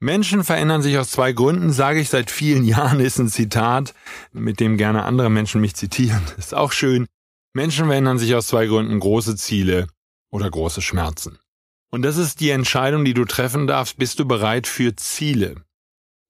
Menschen 0.00 0.44
verändern 0.44 0.80
sich 0.80 0.96
aus 0.96 1.10
zwei 1.10 1.32
Gründen, 1.32 1.72
sage 1.72 2.00
ich 2.00 2.08
seit 2.08 2.30
vielen 2.30 2.64
Jahren, 2.64 3.00
ist 3.00 3.18
ein 3.18 3.28
Zitat, 3.28 3.94
mit 4.32 4.60
dem 4.60 4.78
gerne 4.78 5.04
andere 5.04 5.30
Menschen 5.30 5.60
mich 5.60 5.74
zitieren. 5.74 6.22
Ist 6.38 6.54
auch 6.54 6.72
schön. 6.72 7.06
Menschen 7.52 7.86
verändern 7.86 8.18
sich 8.18 8.34
aus 8.34 8.46
zwei 8.46 8.66
Gründen, 8.66 9.00
große 9.00 9.36
Ziele 9.36 9.88
oder 10.30 10.48
große 10.48 10.80
Schmerzen. 10.80 11.38
Und 11.90 12.02
das 12.02 12.16
ist 12.16 12.38
die 12.38 12.50
Entscheidung, 12.50 13.04
die 13.04 13.14
du 13.14 13.24
treffen 13.24 13.66
darfst. 13.66 13.96
Bist 13.96 14.20
du 14.20 14.24
bereit 14.24 14.68
für 14.68 14.94
Ziele? 14.94 15.56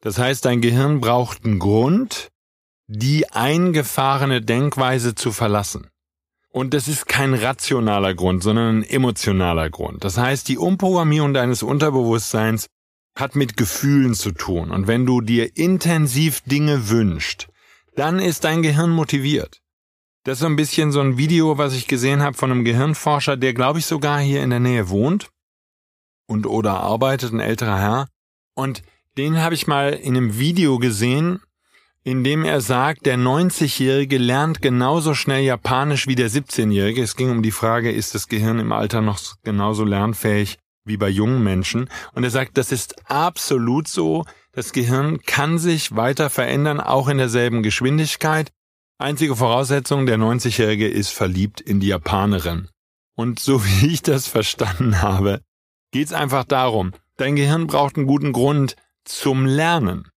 Das 0.00 0.18
heißt, 0.18 0.46
dein 0.46 0.62
Gehirn 0.62 1.02
braucht 1.02 1.44
einen 1.44 1.58
Grund, 1.58 2.30
die 2.86 3.30
eingefahrene 3.30 4.40
Denkweise 4.40 5.14
zu 5.14 5.30
verlassen. 5.30 5.89
Und 6.52 6.74
das 6.74 6.88
ist 6.88 7.06
kein 7.06 7.32
rationaler 7.32 8.14
Grund, 8.14 8.42
sondern 8.42 8.80
ein 8.80 8.82
emotionaler 8.82 9.70
Grund. 9.70 10.04
Das 10.04 10.18
heißt, 10.18 10.48
die 10.48 10.58
Umprogrammierung 10.58 11.32
deines 11.32 11.62
Unterbewusstseins 11.62 12.66
hat 13.16 13.36
mit 13.36 13.56
Gefühlen 13.56 14.14
zu 14.14 14.32
tun. 14.32 14.70
Und 14.70 14.86
wenn 14.86 15.06
du 15.06 15.20
dir 15.20 15.56
intensiv 15.56 16.40
Dinge 16.42 16.88
wünschst, 16.88 17.48
dann 17.94 18.18
ist 18.18 18.44
dein 18.44 18.62
Gehirn 18.62 18.90
motiviert. 18.90 19.60
Das 20.24 20.34
ist 20.34 20.40
so 20.40 20.46
ein 20.46 20.56
bisschen 20.56 20.92
so 20.92 21.00
ein 21.00 21.16
Video, 21.16 21.56
was 21.56 21.74
ich 21.74 21.86
gesehen 21.86 22.22
habe 22.22 22.36
von 22.36 22.50
einem 22.50 22.64
Gehirnforscher, 22.64 23.36
der 23.36 23.54
glaube 23.54 23.78
ich 23.78 23.86
sogar 23.86 24.20
hier 24.20 24.42
in 24.42 24.50
der 24.50 24.60
Nähe 24.60 24.88
wohnt 24.88 25.30
und 26.26 26.46
oder 26.46 26.80
arbeitet, 26.80 27.32
ein 27.32 27.40
älterer 27.40 27.78
Herr. 27.78 28.08
Und 28.54 28.82
den 29.16 29.38
habe 29.38 29.54
ich 29.54 29.66
mal 29.66 29.92
in 29.92 30.16
einem 30.16 30.38
Video 30.38 30.78
gesehen, 30.78 31.40
in 32.02 32.24
dem 32.24 32.44
er 32.44 32.60
sagt, 32.60 33.04
der 33.06 33.18
90-Jährige 33.18 34.16
lernt 34.16 34.62
genauso 34.62 35.14
schnell 35.14 35.42
Japanisch 35.42 36.06
wie 36.06 36.14
der 36.14 36.30
17-Jährige. 36.30 37.02
Es 37.02 37.16
ging 37.16 37.30
um 37.30 37.42
die 37.42 37.50
Frage, 37.50 37.90
ist 37.90 38.14
das 38.14 38.28
Gehirn 38.28 38.58
im 38.58 38.72
Alter 38.72 39.02
noch 39.02 39.20
genauso 39.42 39.84
lernfähig 39.84 40.58
wie 40.84 40.96
bei 40.96 41.10
jungen 41.10 41.42
Menschen? 41.42 41.90
Und 42.14 42.24
er 42.24 42.30
sagt, 42.30 42.56
das 42.56 42.72
ist 42.72 43.10
absolut 43.10 43.86
so. 43.86 44.24
Das 44.52 44.72
Gehirn 44.72 45.20
kann 45.20 45.58
sich 45.58 45.94
weiter 45.94 46.30
verändern, 46.30 46.80
auch 46.80 47.08
in 47.08 47.18
derselben 47.18 47.62
Geschwindigkeit. 47.62 48.50
Einzige 48.98 49.36
Voraussetzung, 49.36 50.06
der 50.06 50.18
90-Jährige 50.18 50.88
ist 50.88 51.10
verliebt 51.10 51.60
in 51.60 51.80
die 51.80 51.88
Japanerin. 51.88 52.68
Und 53.14 53.40
so 53.40 53.64
wie 53.64 53.88
ich 53.88 54.02
das 54.02 54.26
verstanden 54.26 55.02
habe, 55.02 55.42
geht's 55.92 56.14
einfach 56.14 56.44
darum, 56.44 56.92
dein 57.16 57.36
Gehirn 57.36 57.66
braucht 57.66 57.96
einen 57.96 58.06
guten 58.06 58.32
Grund 58.32 58.76
zum 59.04 59.44
Lernen. 59.44 60.08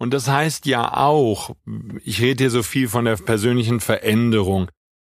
Und 0.00 0.14
das 0.14 0.28
heißt 0.28 0.64
ja 0.64 0.96
auch, 0.96 1.54
ich 2.04 2.22
rede 2.22 2.44
hier 2.44 2.50
so 2.50 2.62
viel 2.62 2.88
von 2.88 3.04
der 3.04 3.16
persönlichen 3.16 3.80
Veränderung. 3.80 4.70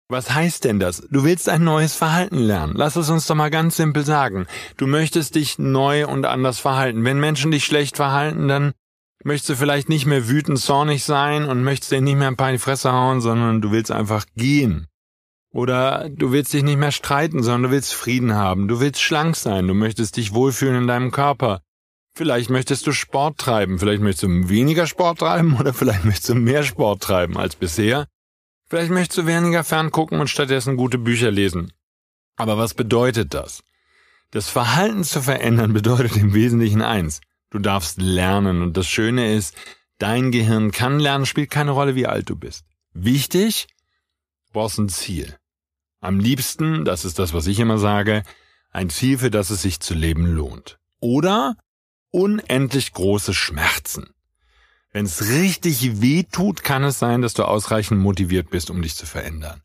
Was 0.08 0.32
heißt 0.32 0.62
denn 0.62 0.78
das? 0.78 1.04
Du 1.10 1.24
willst 1.24 1.48
ein 1.48 1.64
neues 1.64 1.96
Verhalten 1.96 2.38
lernen. 2.38 2.74
Lass 2.76 2.94
es 2.94 3.10
uns 3.10 3.26
doch 3.26 3.34
mal 3.34 3.50
ganz 3.50 3.76
simpel 3.76 4.04
sagen. 4.04 4.46
Du 4.76 4.86
möchtest 4.86 5.34
dich 5.34 5.58
neu 5.58 6.06
und 6.06 6.24
anders 6.24 6.60
verhalten. 6.60 7.04
Wenn 7.04 7.18
Menschen 7.18 7.50
dich 7.50 7.64
schlecht 7.64 7.96
verhalten, 7.96 8.46
dann 8.46 8.74
möchtest 9.24 9.48
du 9.48 9.56
vielleicht 9.56 9.88
nicht 9.88 10.06
mehr 10.06 10.28
wütend, 10.28 10.60
zornig 10.60 11.02
sein 11.02 11.46
und 11.46 11.64
möchtest 11.64 11.90
dir 11.90 12.00
nicht 12.00 12.16
mehr 12.16 12.28
ein 12.28 12.36
paar 12.36 12.50
in 12.50 12.54
die 12.54 12.60
Fresse 12.60 12.92
hauen, 12.92 13.20
sondern 13.20 13.60
du 13.60 13.72
willst 13.72 13.90
einfach 13.90 14.24
gehen. 14.36 14.86
Oder 15.52 16.08
du 16.10 16.30
willst 16.30 16.52
dich 16.52 16.62
nicht 16.62 16.78
mehr 16.78 16.92
streiten, 16.92 17.42
sondern 17.42 17.64
du 17.64 17.70
willst 17.72 17.92
Frieden 17.92 18.34
haben. 18.34 18.68
Du 18.68 18.78
willst 18.78 19.02
schlank 19.02 19.34
sein. 19.34 19.66
Du 19.66 19.74
möchtest 19.74 20.16
dich 20.16 20.32
wohlfühlen 20.32 20.82
in 20.82 20.86
deinem 20.86 21.10
Körper. 21.10 21.62
Vielleicht 22.16 22.48
möchtest 22.48 22.86
du 22.86 22.92
Sport 22.92 23.36
treiben. 23.36 23.78
Vielleicht 23.78 24.00
möchtest 24.00 24.22
du 24.22 24.48
weniger 24.48 24.86
Sport 24.86 25.18
treiben 25.18 25.54
oder 25.60 25.74
vielleicht 25.74 26.06
möchtest 26.06 26.30
du 26.30 26.34
mehr 26.34 26.62
Sport 26.62 27.02
treiben 27.02 27.36
als 27.36 27.56
bisher. 27.56 28.06
Vielleicht 28.70 28.90
möchtest 28.90 29.18
du 29.18 29.26
weniger 29.26 29.64
ferngucken 29.64 30.18
und 30.18 30.28
stattdessen 30.28 30.78
gute 30.78 30.96
Bücher 30.96 31.30
lesen. 31.30 31.74
Aber 32.36 32.56
was 32.56 32.72
bedeutet 32.72 33.34
das? 33.34 33.62
Das 34.30 34.48
Verhalten 34.48 35.04
zu 35.04 35.20
verändern 35.20 35.74
bedeutet 35.74 36.16
im 36.16 36.32
Wesentlichen 36.32 36.80
eins. 36.80 37.20
Du 37.50 37.58
darfst 37.58 38.00
lernen 38.00 38.62
und 38.62 38.78
das 38.78 38.86
Schöne 38.86 39.34
ist, 39.34 39.54
dein 39.98 40.30
Gehirn 40.30 40.70
kann 40.70 40.98
lernen, 40.98 41.26
spielt 41.26 41.50
keine 41.50 41.72
Rolle, 41.72 41.96
wie 41.96 42.06
alt 42.06 42.30
du 42.30 42.36
bist. 42.36 42.64
Wichtig, 42.94 43.66
du 44.46 44.52
brauchst 44.54 44.78
ein 44.78 44.88
Ziel. 44.88 45.36
Am 46.00 46.18
liebsten, 46.18 46.86
das 46.86 47.04
ist 47.04 47.18
das, 47.18 47.34
was 47.34 47.46
ich 47.46 47.60
immer 47.60 47.76
sage, 47.76 48.22
ein 48.70 48.88
Ziel, 48.88 49.18
für 49.18 49.30
das 49.30 49.50
es 49.50 49.60
sich 49.60 49.80
zu 49.80 49.92
leben 49.92 50.24
lohnt. 50.24 50.78
Oder 50.98 51.56
unendlich 52.10 52.92
große 52.92 53.34
Schmerzen. 53.34 54.10
Wenn 54.92 55.04
es 55.04 55.28
richtig 55.28 56.00
weh 56.00 56.22
tut, 56.22 56.64
kann 56.64 56.82
es 56.82 56.98
sein, 56.98 57.20
dass 57.20 57.34
du 57.34 57.44
ausreichend 57.44 58.00
motiviert 58.00 58.50
bist, 58.50 58.70
um 58.70 58.80
dich 58.80 58.96
zu 58.96 59.04
verändern. 59.04 59.60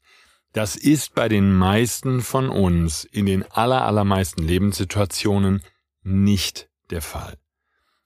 Das 0.54 0.76
ist 0.76 1.16
bei 1.16 1.30
den 1.30 1.54
meisten 1.54 2.22
von 2.22 2.50
uns 2.50 3.06
in 3.06 3.26
den 3.26 3.50
aller, 3.52 3.86
allermeisten 3.86 4.44
Lebenssituationen 4.44 5.64
nicht 6.04 6.70
der 6.90 7.02
Fall. 7.02 7.38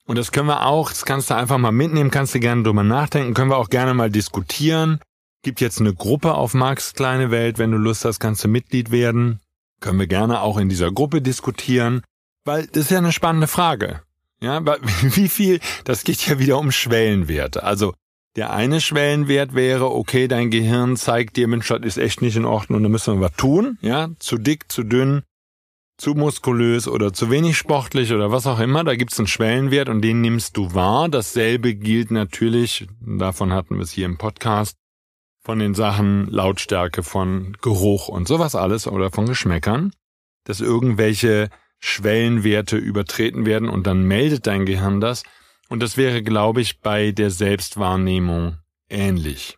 Und 0.04 0.16
das 0.16 0.30
können 0.30 0.46
wir 0.46 0.66
auch, 0.66 0.90
das 0.90 1.04
kannst 1.04 1.30
du 1.30 1.34
einfach 1.34 1.58
mal 1.58 1.72
mitnehmen, 1.72 2.12
kannst 2.12 2.34
du 2.34 2.40
gerne 2.40 2.62
drüber 2.62 2.84
nachdenken, 2.84 3.34
können 3.34 3.50
wir 3.50 3.56
auch 3.56 3.70
gerne 3.70 3.92
mal 3.92 4.10
diskutieren. 4.10 5.00
Gibt 5.42 5.60
jetzt 5.60 5.80
eine 5.80 5.94
Gruppe 5.94 6.34
auf 6.34 6.54
Marx 6.54 6.94
kleine 6.94 7.32
Welt, 7.32 7.58
wenn 7.58 7.72
du 7.72 7.78
Lust 7.78 8.04
hast, 8.04 8.20
kannst 8.20 8.44
du 8.44 8.48
Mitglied 8.48 8.92
werden. 8.92 9.40
Können 9.80 9.98
wir 9.98 10.06
gerne 10.06 10.40
auch 10.40 10.58
in 10.58 10.68
dieser 10.68 10.92
Gruppe 10.92 11.20
diskutieren, 11.20 12.02
weil 12.44 12.66
das 12.68 12.84
ist 12.84 12.90
ja 12.92 12.98
eine 12.98 13.12
spannende 13.12 13.48
Frage. 13.48 14.02
Ja, 14.40 14.62
wie 15.02 15.28
viel, 15.28 15.60
das 15.84 16.04
geht 16.04 16.26
ja 16.26 16.38
wieder 16.38 16.58
um 16.58 16.72
Schwellenwerte. 16.72 17.62
Also 17.62 17.94
der 18.36 18.52
eine 18.52 18.82
Schwellenwert 18.82 19.54
wäre, 19.54 19.90
okay, 19.90 20.28
dein 20.28 20.50
Gehirn 20.50 20.96
zeigt 20.96 21.36
dir, 21.36 21.48
Mensch, 21.48 21.68
das 21.68 21.80
ist 21.82 21.96
echt 21.96 22.20
nicht 22.20 22.36
in 22.36 22.44
Ordnung, 22.44 22.82
da 22.82 22.88
müssen 22.88 23.14
wir 23.14 23.28
was 23.28 23.36
tun, 23.36 23.78
ja, 23.80 24.10
zu 24.18 24.36
dick, 24.36 24.70
zu 24.70 24.82
dünn, 24.82 25.22
zu 25.96 26.14
muskulös 26.14 26.86
oder 26.86 27.14
zu 27.14 27.30
wenig 27.30 27.56
sportlich 27.56 28.12
oder 28.12 28.30
was 28.30 28.46
auch 28.46 28.60
immer, 28.60 28.84
da 28.84 28.94
gibt's 28.94 29.18
einen 29.18 29.26
Schwellenwert 29.26 29.88
und 29.88 30.02
den 30.02 30.20
nimmst 30.20 30.56
du 30.56 30.74
wahr. 30.74 31.08
Dasselbe 31.08 31.74
gilt 31.74 32.10
natürlich, 32.10 32.86
davon 33.00 33.54
hatten 33.54 33.76
wir 33.76 33.82
es 33.82 33.92
hier 33.92 34.04
im 34.04 34.18
Podcast, 34.18 34.76
von 35.42 35.58
den 35.58 35.74
Sachen 35.74 36.26
Lautstärke, 36.26 37.02
von 37.02 37.56
Geruch 37.62 38.08
und 38.08 38.28
sowas 38.28 38.54
alles 38.54 38.86
oder 38.86 39.10
von 39.10 39.26
Geschmäckern, 39.26 39.92
dass 40.44 40.60
irgendwelche 40.60 41.48
Schwellenwerte 41.86 42.76
übertreten 42.76 43.46
werden 43.46 43.68
und 43.68 43.86
dann 43.86 44.02
meldet 44.02 44.46
dein 44.46 44.66
Gehirn 44.66 45.00
das. 45.00 45.22
Und 45.68 45.80
das 45.80 45.96
wäre, 45.96 46.22
glaube 46.22 46.60
ich, 46.60 46.80
bei 46.80 47.12
der 47.12 47.30
Selbstwahrnehmung 47.30 48.58
ähnlich. 48.88 49.56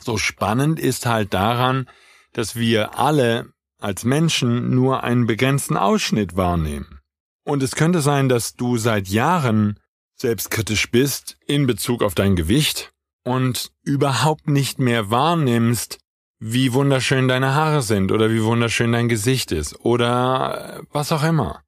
So 0.00 0.16
spannend 0.16 0.80
ist 0.80 1.04
halt 1.04 1.34
daran, 1.34 1.88
dass 2.32 2.56
wir 2.56 2.98
alle 2.98 3.52
als 3.78 4.04
Menschen 4.04 4.74
nur 4.74 5.04
einen 5.04 5.26
begrenzten 5.26 5.76
Ausschnitt 5.76 6.36
wahrnehmen. 6.36 7.00
Und 7.44 7.62
es 7.62 7.74
könnte 7.74 8.00
sein, 8.00 8.28
dass 8.28 8.54
du 8.56 8.78
seit 8.78 9.08
Jahren 9.08 9.78
selbstkritisch 10.16 10.90
bist 10.90 11.36
in 11.46 11.66
Bezug 11.66 12.02
auf 12.02 12.14
dein 12.14 12.36
Gewicht 12.36 12.92
und 13.22 13.70
überhaupt 13.82 14.48
nicht 14.48 14.78
mehr 14.78 15.10
wahrnimmst, 15.10 15.98
wie 16.40 16.72
wunderschön 16.72 17.28
deine 17.28 17.54
Haare 17.54 17.82
sind 17.82 18.10
oder 18.10 18.30
wie 18.30 18.42
wunderschön 18.42 18.92
dein 18.92 19.08
Gesicht 19.08 19.52
ist 19.52 19.78
oder 19.84 20.82
was 20.90 21.12
auch 21.12 21.22
immer. 21.22 21.62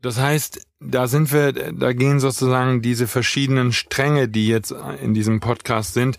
Das 0.00 0.18
heißt, 0.18 0.66
da 0.80 1.06
sind 1.06 1.32
wir, 1.32 1.52
da 1.52 1.92
gehen 1.92 2.20
sozusagen 2.20 2.80
diese 2.80 3.06
verschiedenen 3.06 3.72
Stränge, 3.72 4.28
die 4.28 4.48
jetzt 4.48 4.72
in 5.00 5.14
diesem 5.14 5.40
Podcast 5.40 5.94
sind, 5.94 6.18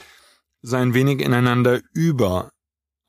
so 0.62 0.75
ein 0.75 0.93
wenig 0.93 1.20
ineinander 1.20 1.82
über. 1.93 2.50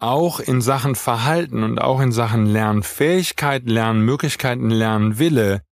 Auch 0.01 0.41
in 0.41 0.61
Sachen 0.61 0.97
Verhalten 0.97 1.63
und 1.63 1.81
auch 1.81 2.01
in 2.01 2.13
Sachen 2.13 2.47
Lernfähigkeit, 2.47 3.69
Lernmöglichkeiten, 3.69 4.71
Lernwille 4.71 5.63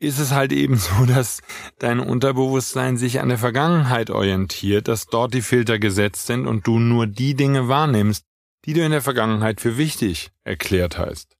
ist 0.00 0.18
es 0.18 0.32
halt 0.32 0.52
eben 0.52 0.76
so, 0.78 1.04
dass 1.06 1.40
dein 1.78 2.00
Unterbewusstsein 2.00 2.96
sich 2.96 3.20
an 3.20 3.28
der 3.28 3.38
Vergangenheit 3.38 4.10
orientiert, 4.10 4.88
dass 4.88 5.06
dort 5.06 5.34
die 5.34 5.42
Filter 5.42 5.78
gesetzt 5.78 6.26
sind 6.26 6.46
und 6.46 6.66
du 6.66 6.78
nur 6.78 7.06
die 7.06 7.34
Dinge 7.34 7.68
wahrnimmst, 7.68 8.24
die 8.64 8.72
du 8.74 8.84
in 8.84 8.90
der 8.90 9.02
Vergangenheit 9.02 9.60
für 9.60 9.78
wichtig 9.78 10.30
erklärt 10.44 10.98
hast. 10.98 11.36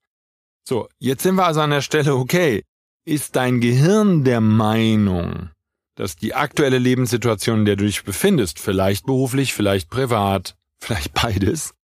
So, 0.67 0.89
jetzt 0.99 1.23
sind 1.23 1.37
wir 1.37 1.47
also 1.47 1.61
an 1.61 1.71
der 1.71 1.81
Stelle, 1.81 2.15
okay, 2.15 2.63
ist 3.05 3.37
dein 3.37 3.61
Gehirn 3.61 4.25
der 4.25 4.41
Meinung, 4.41 5.51
dass 5.95 6.17
die 6.17 6.35
aktuelle 6.35 6.79
Lebenssituation, 6.79 7.61
in 7.61 7.65
der 7.65 7.77
du 7.77 7.87
dich 7.87 8.05
befindest, 8.05 8.59
vielleicht 8.59 9.07
beruflich, 9.07 9.55
vielleicht 9.55 9.89
privat, 9.89 10.57
vielleicht 10.79 11.15
beides, 11.15 11.75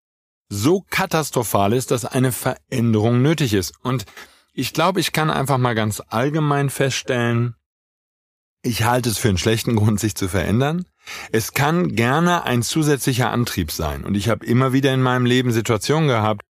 so 0.51 0.85
katastrophal 0.89 1.73
ist, 1.73 1.91
dass 1.91 2.05
eine 2.05 2.31
Veränderung 2.31 3.23
nötig 3.23 3.55
ist. 3.55 3.73
Und 3.83 4.05
ich 4.55 4.73
glaube, 4.73 5.01
ich 5.01 5.13
kann 5.13 5.31
einfach 5.31 5.59
mal 5.59 5.75
ganz 5.75 6.01
allgemein 6.09 6.71
feststellen, 6.71 7.57
ich 8.63 8.85
halte 8.85 9.11
es 9.11 9.19
für 9.19 9.29
einen 9.29 9.39
schlechten 9.39 9.77
Grund, 9.77 10.01
sich 10.01 10.15
zu 10.15 10.29
verändern. 10.29 10.87
Es 11.33 11.53
kann 11.53 11.95
gerne 11.95 12.45
ein 12.45 12.63
zusätzlicher 12.63 13.31
Antrieb 13.31 13.71
sein. 13.71 14.05
Und 14.05 14.17
ich 14.17 14.31
habe 14.31 14.47
immer 14.47 14.73
wieder 14.73 14.95
in 14.95 15.03
meinem 15.03 15.27
Leben 15.27 15.53
Situationen 15.53 16.09
gehabt, 16.09 16.43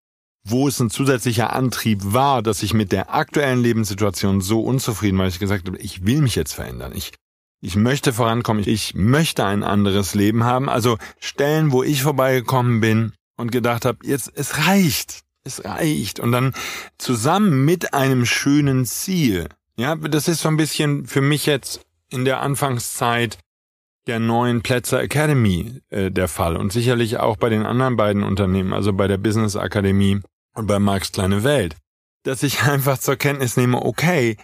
wo 0.47 0.69
es 0.69 0.79
ein 0.79 0.91
zusätzlicher 0.91 1.53
Antrieb 1.53 2.01
war, 2.05 2.43
dass 2.43 2.63
ich 2.63 2.75
mit 2.75 2.93
der 2.93 3.15
aktuellen 3.15 3.63
Lebenssituation 3.63 4.43
so 4.43 4.63
unzufrieden 4.63 5.19
war, 5.19 5.25
dass 5.25 5.35
ich 5.35 5.41
gesagt 5.41 5.67
habe, 5.67 5.79
ich 5.79 6.07
will 6.07 6.21
mich 6.21 6.37
jetzt 6.37 6.53
verändern. 6.53 6.93
Ich, 6.95 7.15
ich 7.63 7.75
möchte 7.75 8.13
vorankommen. 8.13 8.63
Ich 8.67 8.95
möchte 8.95 9.45
ein 9.45 9.65
anderes 9.65 10.15
Leben 10.15 10.45
haben. 10.45 10.69
Also 10.69 10.99
Stellen, 11.19 11.73
wo 11.73 11.83
ich 11.83 12.03
vorbeigekommen 12.03 12.81
bin 12.81 13.13
und 13.37 13.51
gedacht 13.51 13.87
habe, 13.87 14.07
jetzt, 14.07 14.31
es 14.35 14.59
reicht. 14.67 15.24
Es 15.45 15.65
reicht. 15.65 16.21
Und 16.21 16.33
dann 16.33 16.55
zusammen 16.99 17.65
mit 17.65 17.95
einem 17.95 18.27
schönen 18.27 18.87
Ziel. 18.87 19.49
Ja, 19.77 19.95
das 19.95 20.29
ist 20.29 20.41
so 20.41 20.49
ein 20.49 20.57
bisschen 20.57 21.07
für 21.07 21.21
mich 21.21 21.47
jetzt 21.47 21.81
in 22.11 22.25
der 22.25 22.41
Anfangszeit 22.41 23.39
der 24.07 24.21
neuen 24.21 24.63
Plätzer 24.63 25.03
Academy 25.03 25.81
äh, 25.91 26.11
der 26.11 26.29
Fall 26.29 26.57
und 26.57 26.73
sicherlich 26.73 27.19
auch 27.19 27.37
bei 27.37 27.49
den 27.49 27.65
anderen 27.65 27.97
beiden 27.97 28.23
Unternehmen, 28.23 28.73
also 28.73 28.93
bei 28.93 29.09
der 29.09 29.19
Business 29.19 29.57
Akademie 29.57 30.21
und 30.55 30.67
bei 30.67 30.79
Marx 30.79 31.13
kleine 31.13 31.43
Welt, 31.43 31.77
dass 32.23 32.43
ich 32.43 32.63
einfach 32.65 32.99
zur 32.99 33.17
Kenntnis 33.17 33.57
nehme, 33.57 33.83
okay, 33.83 34.37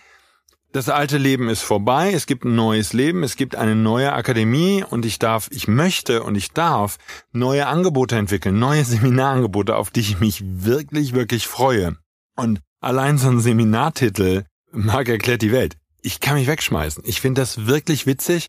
das 0.73 0.89
alte 0.89 1.19
Leben 1.19 1.49
ist 1.49 1.62
vorbei, 1.62 2.12
es 2.12 2.27
gibt 2.27 2.45
ein 2.45 2.55
neues 2.55 2.93
Leben, 2.93 3.23
es 3.23 3.37
gibt 3.37 3.57
eine 3.57 3.75
neue 3.75 4.12
Akademie 4.12 4.85
und 4.89 5.05
ich 5.05 5.19
darf, 5.19 5.49
ich 5.50 5.67
möchte 5.67 6.23
und 6.23 6.37
ich 6.37 6.53
darf 6.53 6.99
neue 7.33 7.67
Angebote 7.67 8.17
entwickeln, 8.17 8.59
neue 8.59 8.85
Seminarangebote, 8.87 9.77
auf 9.77 9.91
die 9.91 10.00
ich 10.00 10.21
mich 10.21 10.43
wirklich, 10.45 11.12
wirklich 11.12 11.47
freue. 11.47 11.97
Und 12.37 12.61
allein 12.81 13.19
so 13.19 13.29
ein 13.29 13.41
Seminartitel, 13.41 14.45
Marc 14.73 15.09
erklärt 15.09 15.43
die 15.43 15.53
Welt, 15.53 15.77
ich 16.03 16.21
kann 16.21 16.35
mich 16.35 16.47
wegschmeißen. 16.47 17.03
Ich 17.07 17.21
finde 17.21 17.43
das 17.43 17.67
wirklich 17.67 18.07
witzig. 18.07 18.47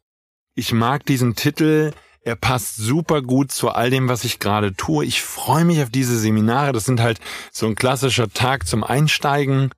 Ich 0.56 0.72
mag 0.72 1.06
diesen 1.06 1.36
Titel. 1.36 1.92
Er 2.24 2.36
passt 2.36 2.76
super 2.78 3.22
gut 3.22 3.52
zu 3.52 3.70
all 3.70 3.90
dem, 3.90 4.08
was 4.08 4.24
ich 4.24 4.40
gerade 4.40 4.74
tue. 4.76 5.06
Ich 5.06 5.22
freue 5.22 5.66
mich 5.66 5.82
auf 5.82 5.90
diese 5.90 6.18
Seminare. 6.18 6.72
Das 6.72 6.86
sind 6.86 7.02
halt 7.02 7.20
so 7.52 7.66
ein 7.66 7.76
klassischer 7.76 8.30
Tag 8.30 8.68
zum 8.68 8.84
Einsteigen. 8.84 9.72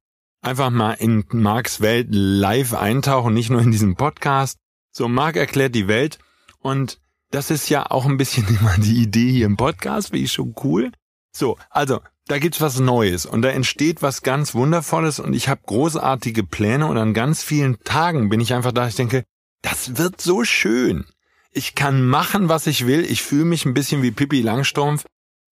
Einfach 0.43 0.71
mal 0.71 0.91
in 0.91 1.23
Marks 1.31 1.79
Welt 1.79 2.09
live 2.11 2.73
eintauchen, 2.73 3.33
nicht 3.33 3.49
nur 3.49 3.61
in 3.61 3.71
diesem 3.71 3.95
Podcast. 3.95 4.57
So, 4.91 5.07
Mark 5.07 5.37
erklärt 5.37 5.73
die 5.73 5.87
Welt. 5.87 6.19
Und 6.59 6.99
das 7.31 7.49
ist 7.49 7.69
ja 7.69 7.89
auch 7.89 8.05
ein 8.05 8.17
bisschen 8.17 8.45
immer 8.59 8.77
die 8.77 9.01
Idee 9.01 9.31
hier 9.31 9.45
im 9.45 9.55
Podcast, 9.55 10.11
wie 10.11 10.25
ich 10.25 10.33
schon 10.33 10.53
cool. 10.65 10.91
So, 11.33 11.57
also 11.69 12.01
da 12.27 12.39
gibt's 12.39 12.59
was 12.59 12.77
Neues 12.77 13.25
und 13.25 13.41
da 13.41 13.49
entsteht 13.51 14.01
was 14.01 14.21
ganz 14.21 14.53
Wundervolles 14.53 15.21
und 15.21 15.33
ich 15.33 15.47
habe 15.47 15.61
großartige 15.65 16.43
Pläne 16.43 16.87
und 16.87 16.97
an 16.97 17.13
ganz 17.13 17.41
vielen 17.41 17.79
Tagen 17.85 18.27
bin 18.27 18.41
ich 18.41 18.53
einfach 18.53 18.73
da, 18.73 18.85
ich 18.85 18.95
denke, 18.95 19.23
das 19.61 19.97
wird 19.97 20.19
so 20.19 20.43
schön. 20.43 21.05
Ich 21.51 21.73
kann 21.73 22.05
machen, 22.05 22.49
was 22.49 22.67
ich 22.67 22.85
will. 22.85 23.05
Ich 23.05 23.21
fühle 23.23 23.45
mich 23.45 23.65
ein 23.65 23.73
bisschen 23.73 24.01
wie 24.01 24.11
Pippi 24.11 24.41
Langstrumpf. 24.41 25.05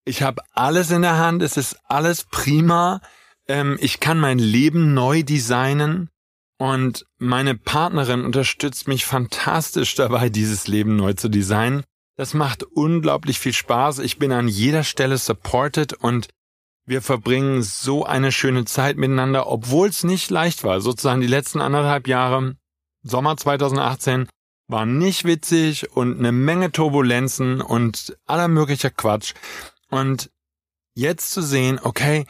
Ich 0.04 0.22
habe 0.22 0.42
alles 0.52 0.92
in 0.92 1.02
der 1.02 1.18
Hand. 1.18 1.42
Es 1.42 1.56
ist 1.56 1.78
alles 1.86 2.26
prima. 2.26 3.00
Ähm, 3.48 3.78
ich 3.80 4.00
kann 4.00 4.20
mein 4.20 4.40
Leben 4.40 4.94
neu 4.94 5.24
designen. 5.24 6.10
Und 6.58 7.08
meine 7.18 7.56
Partnerin 7.56 8.24
unterstützt 8.24 8.88
mich 8.88 9.06
fantastisch 9.06 9.96
dabei, 9.96 10.30
dieses 10.30 10.68
Leben 10.68 10.96
neu 10.96 11.14
zu 11.14 11.28
designen. 11.28 11.84
Das 12.18 12.36
macht 12.36 12.62
unglaublich 12.62 13.40
viel 13.40 13.54
Spaß. 13.54 13.98
Ich 13.98 14.20
bin 14.20 14.32
an 14.32 14.48
jeder 14.48 14.84
Stelle 14.84 15.18
supported 15.18 15.94
und 15.94 16.28
wir 16.86 17.02
verbringen 17.02 17.64
so 17.64 18.06
eine 18.06 18.32
schöne 18.32 18.66
Zeit 18.66 18.98
miteinander, 18.98 19.48
obwohl 19.48 19.90
es 19.90 20.04
nicht 20.04 20.30
leicht 20.30 20.64
war. 20.64 20.82
Sozusagen 20.82 21.22
die 21.22 21.28
letzten 21.28 21.62
anderthalb 21.62 22.08
Jahre, 22.08 22.56
Sommer 23.02 23.38
2018, 23.38 24.28
waren 24.68 24.98
nicht 24.98 25.26
witzig 25.26 25.92
und 25.96 26.20
eine 26.20 26.32
Menge 26.32 26.72
Turbulenzen 26.72 27.62
und 27.62 28.18
aller 28.26 28.48
möglicher 28.48 28.90
Quatsch. 28.90 29.34
Und 29.90 30.30
jetzt 30.94 31.32
zu 31.32 31.42
sehen, 31.42 31.80
okay, 31.82 32.26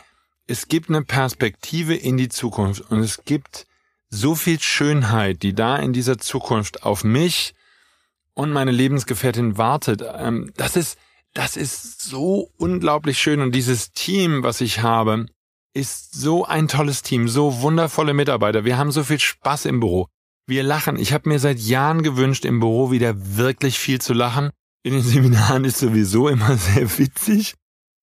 es 0.48 0.68
gibt 0.68 0.90
eine 0.90 1.04
Perspektive 1.04 1.96
in 1.96 2.18
die 2.18 2.30
Zukunft 2.30 2.82
und 2.92 3.00
es 3.00 3.24
gibt 3.26 3.66
so 4.10 4.36
viel 4.36 4.60
Schönheit, 4.60 5.44
die 5.44 5.54
da 5.54 5.78
in 5.78 5.94
dieser 5.94 6.18
Zukunft 6.18 6.84
auf 6.84 7.04
mich 7.04 7.54
und 8.34 8.52
meine 8.52 8.72
Lebensgefährtin 8.72 9.58
wartet. 9.58 10.04
Ähm, 10.16 10.52
das 10.58 10.76
ist, 10.76 10.98
das 11.34 11.56
ist 11.56 12.02
so 12.02 12.50
unglaublich 12.58 13.18
schön 13.18 13.42
und 13.42 13.54
dieses 13.54 13.94
Team, 13.94 14.44
was 14.44 14.62
ich 14.62 14.82
habe, 14.82 15.28
ist 15.74 16.14
so 16.14 16.46
ein 16.46 16.68
tolles 16.68 17.02
Team, 17.02 17.30
so 17.30 17.62
wundervolle 17.62 18.14
Mitarbeiter. 18.14 18.66
Wir 18.66 18.78
haben 18.78 18.92
so 18.92 19.04
viel 19.04 19.20
Spaß 19.20 19.66
im 19.66 19.80
Büro. 19.80 20.08
Wir 20.46 20.64
lachen. 20.64 20.98
Ich 20.98 21.14
habe 21.14 21.30
mir 21.30 21.40
seit 21.40 21.60
Jahren 21.60 22.04
gewünscht, 22.04 22.44
im 22.44 22.60
Büro 22.60 22.92
wieder 22.92 23.14
wirklich 23.38 23.80
viel 23.80 24.02
zu 24.02 24.14
lachen. 24.14 24.50
In 24.84 24.94
den 24.94 25.04
Seminaren 25.04 25.64
ist 25.64 25.78
sowieso 25.78 26.28
immer 26.28 26.58
sehr 26.58 26.98
witzig. 26.98 27.56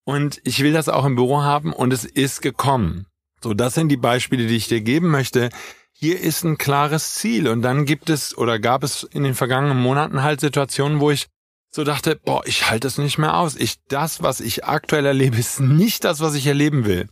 Und 0.08 0.40
ich 0.44 0.62
will 0.62 0.72
das 0.72 0.88
auch 0.88 1.04
im 1.04 1.16
Büro 1.16 1.42
haben 1.42 1.70
und 1.70 1.92
es 1.92 2.06
ist 2.06 2.40
gekommen. 2.40 3.04
So, 3.42 3.52
das 3.52 3.74
sind 3.74 3.90
die 3.90 3.98
Beispiele, 3.98 4.46
die 4.46 4.56
ich 4.56 4.66
dir 4.66 4.80
geben 4.80 5.10
möchte. 5.10 5.50
Hier 5.92 6.18
ist 6.18 6.44
ein 6.44 6.56
klares 6.56 7.16
Ziel 7.16 7.46
und 7.46 7.60
dann 7.60 7.84
gibt 7.84 8.08
es 8.08 8.34
oder 8.34 8.58
gab 8.58 8.84
es 8.84 9.02
in 9.02 9.22
den 9.22 9.34
vergangenen 9.34 9.78
Monaten 9.78 10.22
halt 10.22 10.40
Situationen, 10.40 11.00
wo 11.00 11.10
ich 11.10 11.26
so 11.70 11.84
dachte, 11.84 12.16
boah, 12.16 12.40
ich 12.46 12.70
halte 12.70 12.86
es 12.86 12.96
nicht 12.96 13.18
mehr 13.18 13.36
aus. 13.36 13.54
Ich, 13.54 13.84
das, 13.88 14.22
was 14.22 14.40
ich 14.40 14.64
aktuell 14.64 15.04
erlebe, 15.04 15.36
ist 15.36 15.60
nicht 15.60 16.04
das, 16.04 16.20
was 16.20 16.34
ich 16.34 16.46
erleben 16.46 16.86
will. 16.86 17.10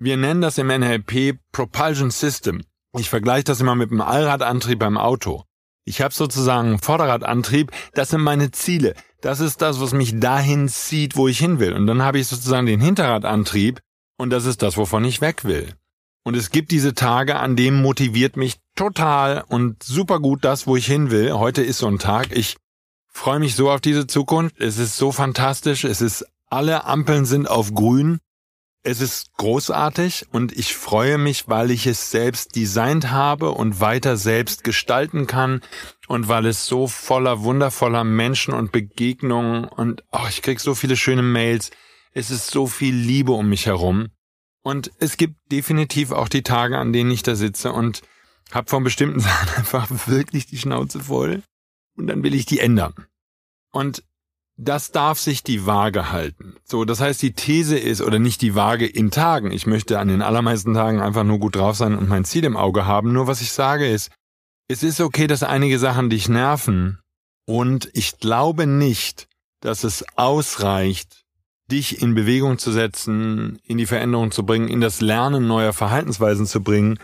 Wir 0.00 0.16
nennen 0.16 0.40
das 0.40 0.58
im 0.58 0.66
NLP 0.66 1.38
Propulsion 1.52 2.10
System. 2.10 2.64
Ich 2.98 3.08
vergleiche 3.08 3.44
das 3.44 3.60
immer 3.60 3.76
mit 3.76 3.92
einem 3.92 4.00
Allradantrieb 4.00 4.80
beim 4.80 4.98
Auto. 4.98 5.44
Ich 5.88 6.00
habe 6.00 6.12
sozusagen 6.12 6.68
einen 6.68 6.78
Vorderradantrieb, 6.80 7.70
das 7.94 8.10
sind 8.10 8.20
meine 8.20 8.50
Ziele. 8.50 8.94
Das 9.20 9.38
ist 9.38 9.62
das, 9.62 9.80
was 9.80 9.92
mich 9.92 10.18
dahin 10.18 10.68
zieht, 10.68 11.16
wo 11.16 11.28
ich 11.28 11.38
hin 11.38 11.60
will. 11.60 11.72
Und 11.74 11.86
dann 11.86 12.02
habe 12.02 12.18
ich 12.18 12.26
sozusagen 12.26 12.66
den 12.66 12.80
Hinterradantrieb 12.80 13.80
und 14.18 14.30
das 14.30 14.46
ist 14.46 14.62
das, 14.62 14.76
wovon 14.76 15.04
ich 15.04 15.20
weg 15.20 15.44
will. 15.44 15.74
Und 16.24 16.36
es 16.36 16.50
gibt 16.50 16.72
diese 16.72 16.94
Tage, 16.94 17.36
an 17.36 17.54
dem 17.54 17.80
motiviert 17.80 18.36
mich 18.36 18.56
total 18.74 19.44
und 19.46 19.80
super 19.84 20.18
gut 20.18 20.44
das, 20.44 20.66
wo 20.66 20.74
ich 20.74 20.86
hin 20.86 21.12
will. 21.12 21.32
Heute 21.34 21.62
ist 21.62 21.78
so 21.78 21.86
ein 21.86 22.00
Tag. 22.00 22.36
Ich 22.36 22.56
freue 23.06 23.38
mich 23.38 23.54
so 23.54 23.70
auf 23.70 23.80
diese 23.80 24.08
Zukunft. 24.08 24.60
Es 24.60 24.78
ist 24.78 24.96
so 24.96 25.12
fantastisch. 25.12 25.84
Es 25.84 26.00
ist, 26.00 26.26
alle 26.50 26.84
Ampeln 26.84 27.26
sind 27.26 27.48
auf 27.48 27.74
grün. 27.74 28.18
Es 28.86 29.00
ist 29.00 29.36
großartig 29.36 30.26
und 30.30 30.56
ich 30.56 30.76
freue 30.76 31.18
mich, 31.18 31.48
weil 31.48 31.72
ich 31.72 31.88
es 31.88 32.12
selbst 32.12 32.54
designt 32.54 33.10
habe 33.10 33.50
und 33.50 33.80
weiter 33.80 34.16
selbst 34.16 34.62
gestalten 34.62 35.26
kann 35.26 35.60
und 36.06 36.28
weil 36.28 36.46
es 36.46 36.66
so 36.66 36.86
voller 36.86 37.42
wundervoller 37.42 38.04
Menschen 38.04 38.54
und 38.54 38.70
Begegnungen 38.70 39.64
und 39.64 40.04
oh, 40.12 40.26
ich 40.28 40.40
krieg 40.40 40.60
so 40.60 40.76
viele 40.76 40.96
schöne 40.96 41.22
Mails. 41.22 41.72
Es 42.12 42.30
ist 42.30 42.52
so 42.52 42.68
viel 42.68 42.94
Liebe 42.94 43.32
um 43.32 43.48
mich 43.48 43.66
herum. 43.66 44.06
Und 44.62 44.92
es 45.00 45.16
gibt 45.16 45.34
definitiv 45.50 46.12
auch 46.12 46.28
die 46.28 46.44
Tage, 46.44 46.78
an 46.78 46.92
denen 46.92 47.10
ich 47.10 47.24
da 47.24 47.34
sitze 47.34 47.72
und 47.72 48.02
hab 48.52 48.70
von 48.70 48.84
bestimmten 48.84 49.18
Sachen 49.28 49.48
einfach 49.56 49.88
wirklich 50.06 50.46
die 50.46 50.58
Schnauze 50.58 51.00
voll 51.00 51.42
und 51.96 52.06
dann 52.06 52.22
will 52.22 52.36
ich 52.36 52.46
die 52.46 52.60
ändern. 52.60 52.94
Und 53.72 54.04
das 54.56 54.90
darf 54.90 55.18
sich 55.18 55.42
die 55.42 55.66
Waage 55.66 56.10
halten. 56.10 56.56
So, 56.64 56.84
das 56.84 57.00
heißt, 57.00 57.20
die 57.20 57.32
These 57.32 57.78
ist, 57.78 58.00
oder 58.00 58.18
nicht 58.18 58.40
die 58.40 58.54
Waage 58.54 58.86
in 58.86 59.10
Tagen. 59.10 59.50
Ich 59.50 59.66
möchte 59.66 59.98
an 59.98 60.08
den 60.08 60.22
allermeisten 60.22 60.72
Tagen 60.74 61.00
einfach 61.00 61.24
nur 61.24 61.38
gut 61.38 61.56
drauf 61.56 61.76
sein 61.76 61.96
und 61.96 62.08
mein 62.08 62.24
Ziel 62.24 62.44
im 62.44 62.56
Auge 62.56 62.86
haben. 62.86 63.12
Nur 63.12 63.26
was 63.26 63.42
ich 63.42 63.52
sage 63.52 63.86
ist, 63.86 64.10
es 64.68 64.82
ist 64.82 65.00
okay, 65.00 65.26
dass 65.26 65.42
einige 65.42 65.78
Sachen 65.78 66.10
dich 66.10 66.28
nerven. 66.28 66.98
Und 67.44 67.90
ich 67.92 68.18
glaube 68.18 68.66
nicht, 68.66 69.28
dass 69.60 69.84
es 69.84 70.04
ausreicht, 70.16 71.24
dich 71.70 72.00
in 72.00 72.14
Bewegung 72.14 72.58
zu 72.58 72.72
setzen, 72.72 73.58
in 73.64 73.76
die 73.76 73.86
Veränderung 73.86 74.30
zu 74.30 74.46
bringen, 74.46 74.68
in 74.68 74.80
das 74.80 75.00
Lernen 75.00 75.46
neuer 75.46 75.72
Verhaltensweisen 75.72 76.46
zu 76.46 76.62
bringen, 76.62 76.98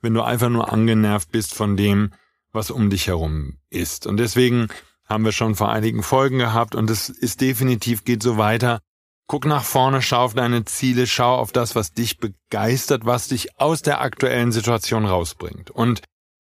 wenn 0.00 0.14
du 0.14 0.22
einfach 0.22 0.48
nur 0.48 0.72
angenervt 0.72 1.32
bist 1.32 1.54
von 1.54 1.76
dem, 1.76 2.12
was 2.52 2.70
um 2.70 2.90
dich 2.90 3.06
herum 3.06 3.58
ist. 3.70 4.06
Und 4.06 4.18
deswegen 4.18 4.68
haben 5.08 5.24
wir 5.24 5.32
schon 5.32 5.54
vor 5.54 5.70
einigen 5.70 6.02
Folgen 6.02 6.38
gehabt 6.38 6.74
und 6.74 6.90
es 6.90 7.08
ist 7.08 7.40
definitiv 7.40 8.04
geht 8.04 8.22
so 8.22 8.36
weiter. 8.36 8.80
Guck 9.26 9.44
nach 9.46 9.64
vorne, 9.64 10.00
schau 10.00 10.24
auf 10.24 10.34
deine 10.34 10.64
Ziele, 10.64 11.06
schau 11.06 11.36
auf 11.36 11.52
das, 11.52 11.74
was 11.74 11.92
dich 11.92 12.18
begeistert, 12.18 13.04
was 13.04 13.28
dich 13.28 13.58
aus 13.60 13.82
der 13.82 14.00
aktuellen 14.00 14.52
Situation 14.52 15.04
rausbringt. 15.04 15.70
Und 15.70 16.02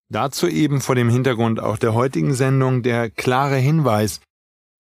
dazu 0.10 0.48
eben 0.48 0.82
vor 0.82 0.96
dem 0.96 1.10
Hintergrund 1.10 1.60
auch 1.60 1.78
der 1.78 1.94
heutigen 1.94 2.34
Sendung 2.34 2.84
der 2.84 3.10
klare 3.10 3.58
Hinweis, 3.58 4.20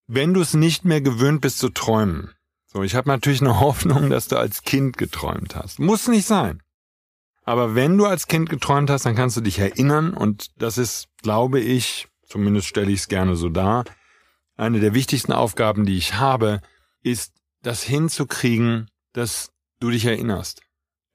wenn 0.07 0.33
du 0.33 0.41
es 0.41 0.53
nicht 0.53 0.85
mehr 0.85 1.01
gewöhnt 1.01 1.41
bist 1.41 1.59
zu 1.59 1.69
träumen. 1.69 2.31
So, 2.65 2.83
ich 2.83 2.95
habe 2.95 3.09
natürlich 3.09 3.41
eine 3.41 3.59
Hoffnung, 3.59 4.09
dass 4.09 4.27
du 4.27 4.37
als 4.37 4.63
Kind 4.63 4.97
geträumt 4.97 5.55
hast. 5.55 5.79
Muss 5.79 6.07
nicht 6.07 6.27
sein. 6.27 6.61
Aber 7.43 7.75
wenn 7.75 7.97
du 7.97 8.05
als 8.05 8.27
Kind 8.27 8.49
geträumt 8.49 8.89
hast, 8.89 9.05
dann 9.05 9.15
kannst 9.15 9.37
du 9.37 9.41
dich 9.41 9.57
erinnern 9.57 10.13
und 10.13 10.51
das 10.61 10.77
ist, 10.77 11.07
glaube 11.23 11.61
ich, 11.61 12.09
zumindest 12.27 12.67
stelle 12.67 12.91
ich 12.91 12.99
es 13.01 13.07
gerne 13.07 13.35
so 13.35 13.49
dar, 13.49 13.85
eine 14.55 14.79
der 14.79 14.93
wichtigsten 14.93 15.33
Aufgaben, 15.33 15.85
die 15.85 15.97
ich 15.97 16.15
habe, 16.15 16.61
ist, 17.01 17.33
das 17.63 17.83
hinzukriegen, 17.83 18.89
dass 19.13 19.51
du 19.79 19.89
dich 19.89 20.05
erinnerst. 20.05 20.61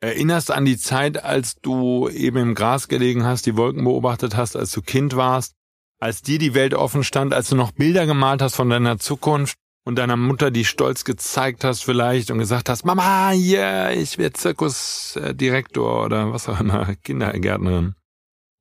Erinnerst 0.01 0.51
an 0.51 0.64
die 0.64 0.77
Zeit, 0.77 1.22
als 1.22 1.55
du 1.57 2.09
eben 2.09 2.38
im 2.38 2.55
Gras 2.55 2.88
gelegen 2.88 3.25
hast, 3.25 3.46
die 3.46 3.57
Wolken 3.57 3.85
beobachtet 3.85 4.37
hast, 4.37 4.57
als 4.57 4.72
du 4.72 4.83
Kind 4.83 5.14
warst, 5.14 5.55
als 6.01 6.22
dir 6.22 6.38
die 6.38 6.55
Welt 6.55 6.75
offen 6.75 7.05
stand, 7.05 7.33
als 7.33 7.48
du 7.48 7.57
noch 7.57 7.70
Bilder 7.70 8.07
gemalt 8.07 8.42
hast 8.42 8.57
von 8.57 8.68
deiner 8.68 8.98
Zukunft 8.98 9.57
und 9.85 9.96
deiner 9.96 10.16
Mutter 10.16 10.51
die 10.51 10.64
stolz 10.64 11.05
gezeigt 11.05 11.62
hast 11.64 11.85
vielleicht 11.85 12.31
und 12.31 12.38
gesagt 12.38 12.68
hast, 12.68 12.85
Mama, 12.85 13.33
yeah, 13.33 13.92
ich 13.92 14.18
werde 14.18 14.35
Zirkusdirektor 14.35 16.05
oder 16.05 16.33
was 16.33 16.48
auch 16.48 16.59
immer, 16.61 16.96
Kindergärtnerin. 16.96 17.94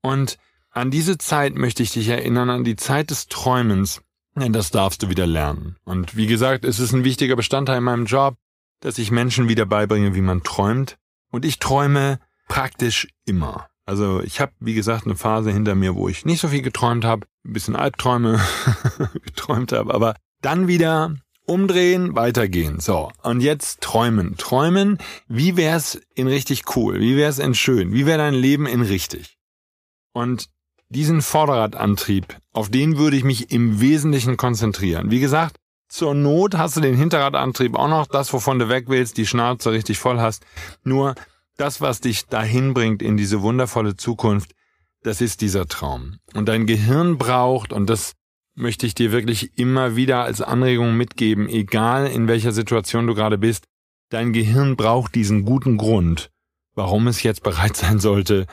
Und 0.04 0.38
an 0.72 0.92
diese 0.92 1.18
Zeit 1.18 1.56
möchte 1.56 1.84
ich 1.84 1.92
dich 1.92 2.08
erinnern, 2.08 2.50
an 2.50 2.64
die 2.64 2.76
Zeit 2.76 3.10
des 3.12 3.28
Träumens. 3.28 4.02
Denn 4.36 4.54
das 4.54 4.72
darfst 4.72 5.04
du 5.04 5.10
wieder 5.10 5.28
lernen. 5.28 5.76
Und 5.84 6.16
wie 6.16 6.28
gesagt, 6.28 6.64
es 6.64 6.80
ist 6.80 6.94
ein 6.94 7.04
wichtiger 7.04 7.36
Bestandteil 7.36 7.80
in 7.80 7.84
meinem 7.84 8.06
Job, 8.06 8.38
dass 8.80 8.98
ich 8.98 9.12
Menschen 9.12 9.50
wieder 9.50 9.66
beibringe, 9.66 10.16
wie 10.16 10.22
man 10.22 10.44
träumt. 10.44 10.98
Und 11.32 11.44
ich 11.44 11.60
träume 11.60 12.20
praktisch 12.48 13.10
immer. 13.26 13.68
Also 13.86 14.22
ich 14.22 14.40
habe, 14.40 14.54
wie 14.60 14.74
gesagt, 14.74 15.06
eine 15.06 15.16
Phase 15.16 15.52
hinter 15.52 15.76
mir, 15.76 15.96
wo 15.96 16.08
ich 16.08 16.24
nicht 16.24 16.40
so 16.40 16.48
viel 16.48 16.62
geträumt 16.62 17.04
habe, 17.04 17.28
ein 17.46 17.54
bisschen 17.54 17.76
Albträume 17.76 18.40
geträumt 19.26 19.74
habe, 19.74 19.94
aber 19.94 20.16
dann 20.42 20.68
wieder 20.68 21.16
umdrehen, 21.46 22.16
weitergehen. 22.16 22.80
So, 22.80 23.12
und 23.24 23.42
jetzt 23.42 23.82
träumen. 23.82 24.38
Träumen, 24.38 24.98
wie 25.28 25.58
wär's 25.58 26.00
in 26.16 26.28
richtig 26.28 26.76
cool? 26.76 27.00
Wie 27.02 27.18
wär's 27.18 27.40
in 27.40 27.54
schön? 27.54 27.92
Wie 27.92 28.06
wäre 28.06 28.20
dein 28.20 28.34
Leben 28.34 28.66
in 28.66 28.82
richtig? 28.82 29.38
Und 30.14 30.48
diesen 30.92 31.22
Vorderradantrieb, 31.22 32.38
auf 32.52 32.70
den 32.70 32.98
würde 32.98 33.16
ich 33.16 33.24
mich 33.24 33.52
im 33.52 33.80
Wesentlichen 33.80 34.38
konzentrieren. 34.38 35.10
Wie 35.10 35.22
gesagt, 35.22 35.56
zur 35.88 36.14
Not 36.14 36.58
hast 36.58 36.78
du 36.78 36.82
den 36.82 36.96
Hinterradantrieb 36.96 37.76
auch 37.76 37.88
noch, 37.88 38.08
das, 38.08 38.32
wovon 38.34 38.60
du 38.60 38.70
weg 38.70 38.86
willst, 38.88 39.18
die 39.18 39.26
Schnauze 39.26 39.72
richtig 39.72 40.00
voll 40.00 40.20
hast. 40.20 40.46
Nur 40.84 41.16
das, 41.58 41.82
was 41.82 42.02
dich 42.02 42.28
dahin 42.28 42.74
bringt 42.74 43.02
in 43.02 43.18
diese 43.18 43.42
wundervolle 43.42 43.96
Zukunft, 43.96 44.52
das 45.04 45.22
ist 45.22 45.42
dieser 45.42 45.66
Traum. 45.66 46.18
Und 46.34 46.48
dein 46.48 46.66
Gehirn 46.66 47.18
braucht, 47.18 47.74
und 47.74 47.90
das 47.90 48.14
möchte 48.54 48.86
ich 48.86 48.94
dir 48.94 49.12
wirklich 49.12 49.58
immer 49.58 49.96
wieder 49.96 50.24
als 50.24 50.42
Anregung 50.42 50.96
mitgeben, 50.96 51.48
egal 51.48 52.08
in 52.08 52.28
welcher 52.28 52.52
Situation 52.52 53.08
du 53.08 53.16
gerade 53.16 53.38
bist, 53.38 53.66
dein 54.10 54.34
Gehirn 54.34 54.76
braucht 54.76 55.16
diesen 55.16 55.46
guten 55.46 55.78
Grund, 55.78 56.32
warum 56.76 57.08
es 57.08 57.24
jetzt 57.24 57.44
bereit 57.44 57.78
sein 57.78 58.00
sollte, 58.00 58.46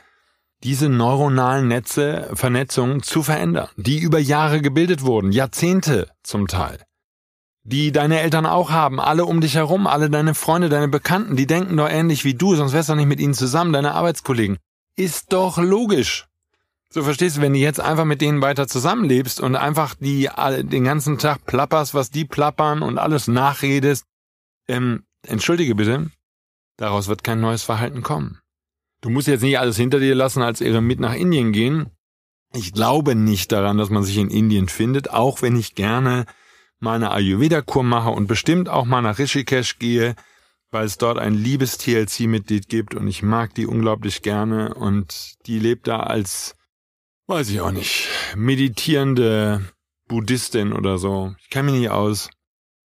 diese 0.64 0.88
neuronalen 0.88 1.68
Netze, 1.68 2.30
Vernetzungen 2.34 3.02
zu 3.02 3.22
verändern, 3.22 3.68
die 3.76 3.98
über 3.98 4.18
Jahre 4.18 4.60
gebildet 4.60 5.02
wurden, 5.02 5.32
Jahrzehnte 5.32 6.10
zum 6.22 6.48
Teil, 6.48 6.82
die 7.62 7.92
deine 7.92 8.20
Eltern 8.20 8.46
auch 8.46 8.70
haben, 8.70 9.00
alle 9.00 9.24
um 9.24 9.40
dich 9.40 9.54
herum, 9.54 9.86
alle 9.86 10.10
deine 10.10 10.34
Freunde, 10.34 10.68
deine 10.68 10.88
Bekannten, 10.88 11.36
die 11.36 11.46
denken 11.46 11.76
doch 11.76 11.88
ähnlich 11.88 12.24
wie 12.24 12.34
du, 12.34 12.56
sonst 12.56 12.72
wärst 12.72 12.88
du 12.88 12.94
nicht 12.94 13.06
mit 13.06 13.20
ihnen 13.20 13.34
zusammen, 13.34 13.72
deine 13.72 13.94
Arbeitskollegen. 13.94 14.58
Ist 14.96 15.32
doch 15.32 15.58
logisch. 15.58 16.26
So 16.90 17.02
verstehst 17.02 17.36
du, 17.36 17.40
wenn 17.42 17.52
du 17.52 17.58
jetzt 17.58 17.80
einfach 17.80 18.06
mit 18.06 18.20
denen 18.22 18.40
weiter 18.40 18.66
zusammenlebst 18.66 19.40
und 19.40 19.56
einfach 19.56 19.94
die 19.94 20.30
den 20.62 20.84
ganzen 20.84 21.18
Tag 21.18 21.44
plapperst, 21.44 21.92
was 21.94 22.10
die 22.10 22.24
plappern 22.24 22.82
und 22.82 22.98
alles 22.98 23.28
nachredest, 23.28 24.04
ähm, 24.68 25.04
entschuldige 25.26 25.74
bitte, 25.74 26.10
daraus 26.78 27.06
wird 27.08 27.22
kein 27.22 27.40
neues 27.40 27.62
Verhalten 27.62 28.02
kommen. 28.02 28.40
Du 29.00 29.10
musst 29.10 29.28
jetzt 29.28 29.42
nicht 29.42 29.58
alles 29.58 29.76
hinter 29.76 30.00
dir 30.00 30.14
lassen, 30.14 30.42
als 30.42 30.60
Eremit 30.60 31.00
nach 31.00 31.14
Indien 31.14 31.52
gehen. 31.52 31.90
Ich 32.54 32.72
glaube 32.72 33.14
nicht 33.14 33.52
daran, 33.52 33.78
dass 33.78 33.90
man 33.90 34.02
sich 34.02 34.16
in 34.16 34.30
Indien 34.30 34.68
findet, 34.68 35.10
auch 35.10 35.42
wenn 35.42 35.56
ich 35.56 35.74
gerne 35.74 36.26
meine 36.80 37.10
Ayurveda-Kur 37.10 37.82
mache 37.82 38.10
und 38.10 38.26
bestimmt 38.26 38.68
auch 38.68 38.86
mal 38.86 39.02
nach 39.02 39.18
Rishikesh 39.18 39.78
gehe, 39.78 40.14
weil 40.70 40.86
es 40.86 40.98
dort 40.98 41.18
ein 41.18 41.34
liebes 41.34 41.78
TLC-Mitglied 41.78 42.68
gibt 42.68 42.94
und 42.94 43.06
ich 43.06 43.22
mag 43.22 43.54
die 43.54 43.66
unglaublich 43.66 44.22
gerne 44.22 44.74
und 44.74 45.34
die 45.46 45.58
lebt 45.58 45.86
da 45.86 46.00
als 46.00 46.54
weiß 47.28 47.50
ich 47.50 47.60
auch 47.60 47.70
nicht, 47.70 48.08
meditierende 48.34 49.62
Buddhistin 50.08 50.72
oder 50.72 50.98
so. 50.98 51.34
Ich 51.40 51.50
kenne 51.50 51.70
mich 51.70 51.80
nicht 51.80 51.90
aus. 51.90 52.30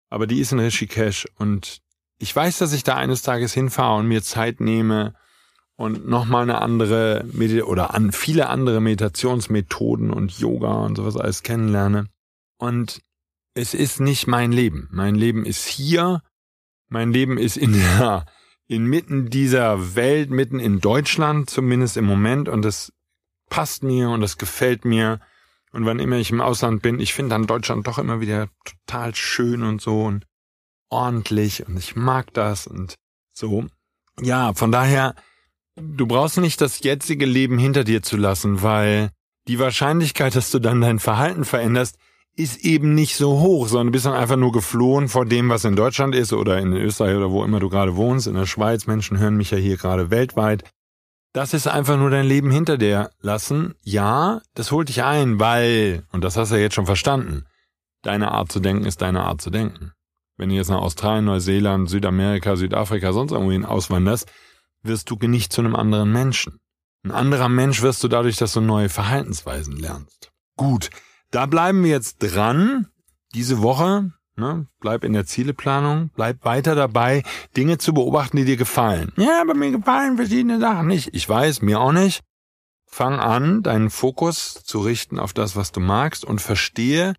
Aber 0.09 0.27
die 0.27 0.39
ist 0.39 0.51
in 0.51 0.59
Rishikesh 0.59 1.27
und 1.37 1.79
ich 2.17 2.35
weiß, 2.35 2.57
dass 2.57 2.73
ich 2.73 2.83
da 2.83 2.95
eines 2.95 3.21
Tages 3.21 3.53
hinfahre 3.53 3.99
und 3.99 4.07
mir 4.07 4.21
Zeit 4.21 4.59
nehme 4.59 5.15
und 5.81 6.07
nochmal 6.07 6.43
eine 6.43 6.61
andere 6.61 7.25
Medi 7.33 7.63
oder 7.63 7.95
an 7.95 8.11
viele 8.11 8.49
andere 8.49 8.79
Meditationsmethoden 8.81 10.11
und 10.11 10.31
Yoga 10.37 10.73
und 10.73 10.95
sowas 10.95 11.17
alles 11.17 11.41
kennenlerne. 11.41 12.05
Und 12.59 13.01
es 13.55 13.73
ist 13.73 13.99
nicht 13.99 14.27
mein 14.27 14.51
Leben. 14.51 14.87
Mein 14.91 15.15
Leben 15.15 15.43
ist 15.43 15.65
hier. 15.65 16.21
Mein 16.87 17.11
Leben 17.11 17.39
ist 17.39 17.57
in 17.57 17.73
der, 17.73 18.27
inmitten 18.67 19.31
dieser 19.31 19.95
Welt, 19.95 20.29
mitten 20.29 20.59
in 20.59 20.81
Deutschland, 20.81 21.49
zumindest 21.49 21.97
im 21.97 22.05
Moment. 22.05 22.47
Und 22.47 22.61
das 22.61 22.93
passt 23.49 23.81
mir 23.81 24.11
und 24.11 24.21
das 24.21 24.37
gefällt 24.37 24.85
mir. 24.85 25.19
Und 25.73 25.87
wann 25.87 25.99
immer 25.99 26.17
ich 26.17 26.29
im 26.29 26.41
Ausland 26.41 26.83
bin, 26.83 26.99
ich 26.99 27.15
finde 27.15 27.31
dann 27.31 27.47
Deutschland 27.47 27.87
doch 27.87 27.97
immer 27.97 28.21
wieder 28.21 28.49
total 28.65 29.15
schön 29.15 29.63
und 29.63 29.81
so 29.81 30.03
und 30.03 30.27
ordentlich 30.89 31.65
und 31.65 31.75
ich 31.77 31.95
mag 31.95 32.31
das 32.33 32.67
und 32.67 32.95
so. 33.33 33.65
Ja, 34.19 34.53
von 34.53 34.71
daher, 34.71 35.15
du 35.81 36.07
brauchst 36.07 36.37
nicht 36.37 36.61
das 36.61 36.81
jetzige 36.81 37.25
Leben 37.25 37.57
hinter 37.57 37.83
dir 37.83 38.01
zu 38.01 38.17
lassen, 38.17 38.61
weil 38.61 39.09
die 39.47 39.59
Wahrscheinlichkeit, 39.59 40.35
dass 40.35 40.51
du 40.51 40.59
dann 40.59 40.81
dein 40.81 40.99
Verhalten 40.99 41.45
veränderst, 41.45 41.97
ist 42.35 42.63
eben 42.63 42.93
nicht 42.93 43.15
so 43.17 43.39
hoch, 43.39 43.67
sondern 43.67 43.87
du 43.87 43.91
bist 43.91 44.05
dann 44.05 44.13
einfach 44.13 44.37
nur 44.37 44.51
geflohen 44.51 45.09
vor 45.09 45.25
dem, 45.25 45.49
was 45.49 45.65
in 45.65 45.75
Deutschland 45.75 46.15
ist 46.15 46.31
oder 46.31 46.59
in 46.59 46.73
Österreich 46.73 47.17
oder 47.17 47.31
wo 47.31 47.43
immer 47.43 47.59
du 47.59 47.69
gerade 47.69 47.95
wohnst, 47.95 48.27
in 48.27 48.35
der 48.35 48.45
Schweiz. 48.45 48.87
Menschen 48.87 49.19
hören 49.19 49.35
mich 49.35 49.51
ja 49.51 49.57
hier 49.57 49.77
gerade 49.77 50.09
weltweit. 50.11 50.63
Das 51.33 51.53
ist 51.53 51.67
einfach 51.67 51.97
nur 51.97 52.09
dein 52.09 52.25
Leben 52.25 52.51
hinter 52.51 52.77
dir 52.77 53.11
lassen. 53.21 53.75
Ja, 53.83 54.41
das 54.53 54.71
holt 54.71 54.89
dich 54.89 55.03
ein, 55.03 55.39
weil, 55.39 56.03
und 56.11 56.23
das 56.23 56.37
hast 56.37 56.51
du 56.51 56.55
ja 56.55 56.61
jetzt 56.61 56.75
schon 56.75 56.85
verstanden, 56.85 57.45
deine 58.01 58.31
Art 58.31 58.51
zu 58.51 58.59
denken 58.59 58.85
ist 58.85 59.01
deine 59.01 59.23
Art 59.23 59.41
zu 59.41 59.49
denken. 59.49 59.91
Wenn 60.37 60.49
du 60.49 60.55
jetzt 60.55 60.69
nach 60.69 60.81
Australien, 60.81 61.25
Neuseeland, 61.25 61.89
Südamerika, 61.89 62.55
Südafrika, 62.55 63.13
sonst 63.13 63.31
irgendwohin 63.31 63.65
auswanderst, 63.65 64.31
wirst 64.83 65.09
du 65.09 65.15
nicht 65.27 65.53
zu 65.53 65.61
einem 65.61 65.75
anderen 65.75 66.11
Menschen. 66.11 66.59
Ein 67.03 67.11
anderer 67.11 67.49
Mensch 67.49 67.81
wirst 67.81 68.03
du 68.03 68.07
dadurch, 68.07 68.37
dass 68.37 68.53
du 68.53 68.61
neue 68.61 68.89
Verhaltensweisen 68.89 69.77
lernst. 69.77 70.31
Gut, 70.55 70.89
da 71.31 71.45
bleiben 71.45 71.83
wir 71.83 71.91
jetzt 71.91 72.17
dran. 72.19 72.87
Diese 73.33 73.61
Woche 73.61 74.11
Ne? 74.37 74.67
Bleib 74.79 75.03
in 75.03 75.13
der 75.13 75.25
Zieleplanung, 75.25 76.09
bleib 76.15 76.43
weiter 76.45 76.73
dabei, 76.73 77.23
Dinge 77.57 77.77
zu 77.77 77.93
beobachten, 77.93 78.37
die 78.37 78.45
dir 78.45 78.57
gefallen. 78.57 79.11
Ja, 79.17 79.41
aber 79.41 79.53
mir 79.53 79.71
gefallen 79.71 80.15
verschiedene 80.15 80.59
Sachen 80.59 80.87
nicht. 80.87 81.13
Ich 81.13 81.27
weiß, 81.27 81.61
mir 81.61 81.79
auch 81.79 81.91
nicht. 81.91 82.21
Fang 82.85 83.19
an, 83.19 83.61
deinen 83.61 83.89
Fokus 83.89 84.63
zu 84.63 84.79
richten 84.79 85.19
auf 85.19 85.33
das, 85.33 85.55
was 85.55 85.71
du 85.71 85.79
magst 85.79 86.25
und 86.25 86.41
verstehe 86.41 87.13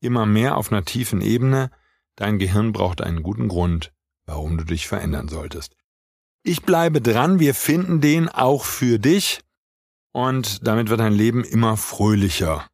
immer 0.00 0.26
mehr 0.26 0.56
auf 0.56 0.72
einer 0.72 0.84
tiefen 0.84 1.20
Ebene, 1.20 1.70
dein 2.16 2.38
Gehirn 2.38 2.72
braucht 2.72 3.00
einen 3.00 3.22
guten 3.22 3.48
Grund, 3.48 3.92
warum 4.26 4.58
du 4.58 4.64
dich 4.64 4.86
verändern 4.88 5.28
solltest. 5.28 5.74
Ich 6.46 6.60
bleibe 6.60 7.00
dran, 7.00 7.40
wir 7.40 7.54
finden 7.54 8.02
den 8.02 8.28
auch 8.28 8.66
für 8.66 8.98
dich 8.98 9.40
und 10.12 10.66
damit 10.66 10.90
wird 10.90 11.00
dein 11.00 11.14
Leben 11.14 11.42
immer 11.42 11.78
fröhlicher. 11.78 12.66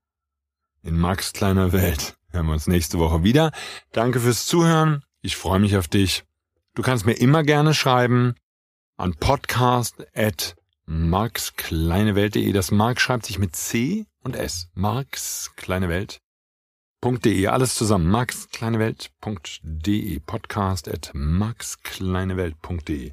In 0.83 0.99
Max 0.99 1.33
kleiner 1.33 1.71
Welt 1.71 2.17
hören 2.31 2.47
wir 2.47 2.55
uns 2.55 2.67
nächste 2.67 2.99
Woche 2.99 3.23
wieder. 3.23 3.53
Danke 3.93 4.19
fürs 4.19 4.47
Zuhören. 4.47 5.05
Ich 5.23 5.37
freue 5.37 5.61
mich 5.61 5.77
auf 5.77 5.87
dich. 5.87 6.25
Du 6.75 6.83
kannst 6.83 7.07
mir 7.07 7.13
immer 7.13 7.45
gerne 7.45 7.73
schreiben 7.73 8.35
an 8.97 9.15
podcast 9.15 10.05
at 10.17 10.57
markskleinewelt.de. 10.87 12.51
Das 12.51 12.73
Mark 12.73 13.01
schreibt 13.01 13.25
sich 13.25 13.39
mit 13.39 13.55
C 13.55 14.05
und 14.25 14.35
S. 14.35 14.67
markskleinewelt.de. 14.75 17.47
Alles 17.47 17.77
zusammen. 17.77 18.11
markskleinewelt.de. 18.11 20.19
Podcast 20.19 20.89
at 20.89 21.13
markskleinewelt.de. 21.15 23.13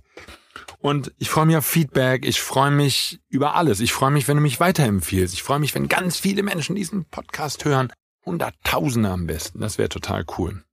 Und 0.79 1.13
ich 1.17 1.29
freue 1.29 1.45
mich 1.45 1.57
auf 1.57 1.65
Feedback. 1.65 2.25
Ich 2.25 2.41
freue 2.41 2.71
mich 2.71 3.19
über 3.29 3.55
alles. 3.55 3.79
Ich 3.79 3.93
freue 3.93 4.11
mich, 4.11 4.27
wenn 4.27 4.37
du 4.37 4.43
mich 4.43 4.59
weiterempfiehlst. 4.59 5.33
Ich 5.33 5.43
freue 5.43 5.59
mich, 5.59 5.73
wenn 5.75 5.87
ganz 5.87 6.17
viele 6.17 6.43
Menschen 6.43 6.75
diesen 6.75 7.05
Podcast 7.05 7.65
hören. 7.65 7.91
Hunderttausende 8.25 9.09
am 9.09 9.27
besten. 9.27 9.59
Das 9.59 9.77
wäre 9.77 9.89
total 9.89 10.25
cool. 10.37 10.63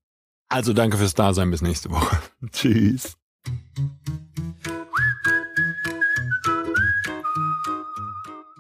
Also 0.49 0.73
danke 0.73 0.99
fürs 0.99 1.15
Dasein. 1.15 1.51
Bis 1.51 1.63
nächste 1.63 1.91
Woche. 1.91 2.19
Tschüss. 2.53 3.17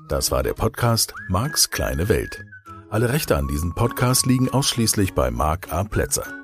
Das 0.09 0.31
war 0.31 0.43
der 0.43 0.55
Podcast 0.55 1.15
Marks 1.29 1.71
kleine 1.71 2.09
Welt. 2.09 2.45
Alle 2.91 3.09
Rechte 3.09 3.37
an 3.37 3.49
diesem 3.49 3.75
Podcast 3.75 4.27
liegen 4.27 4.49
ausschließlich 4.49 5.15
bei 5.15 5.31
Mark 5.31 5.73
A. 5.73 5.83
Plätzer. 5.83 6.44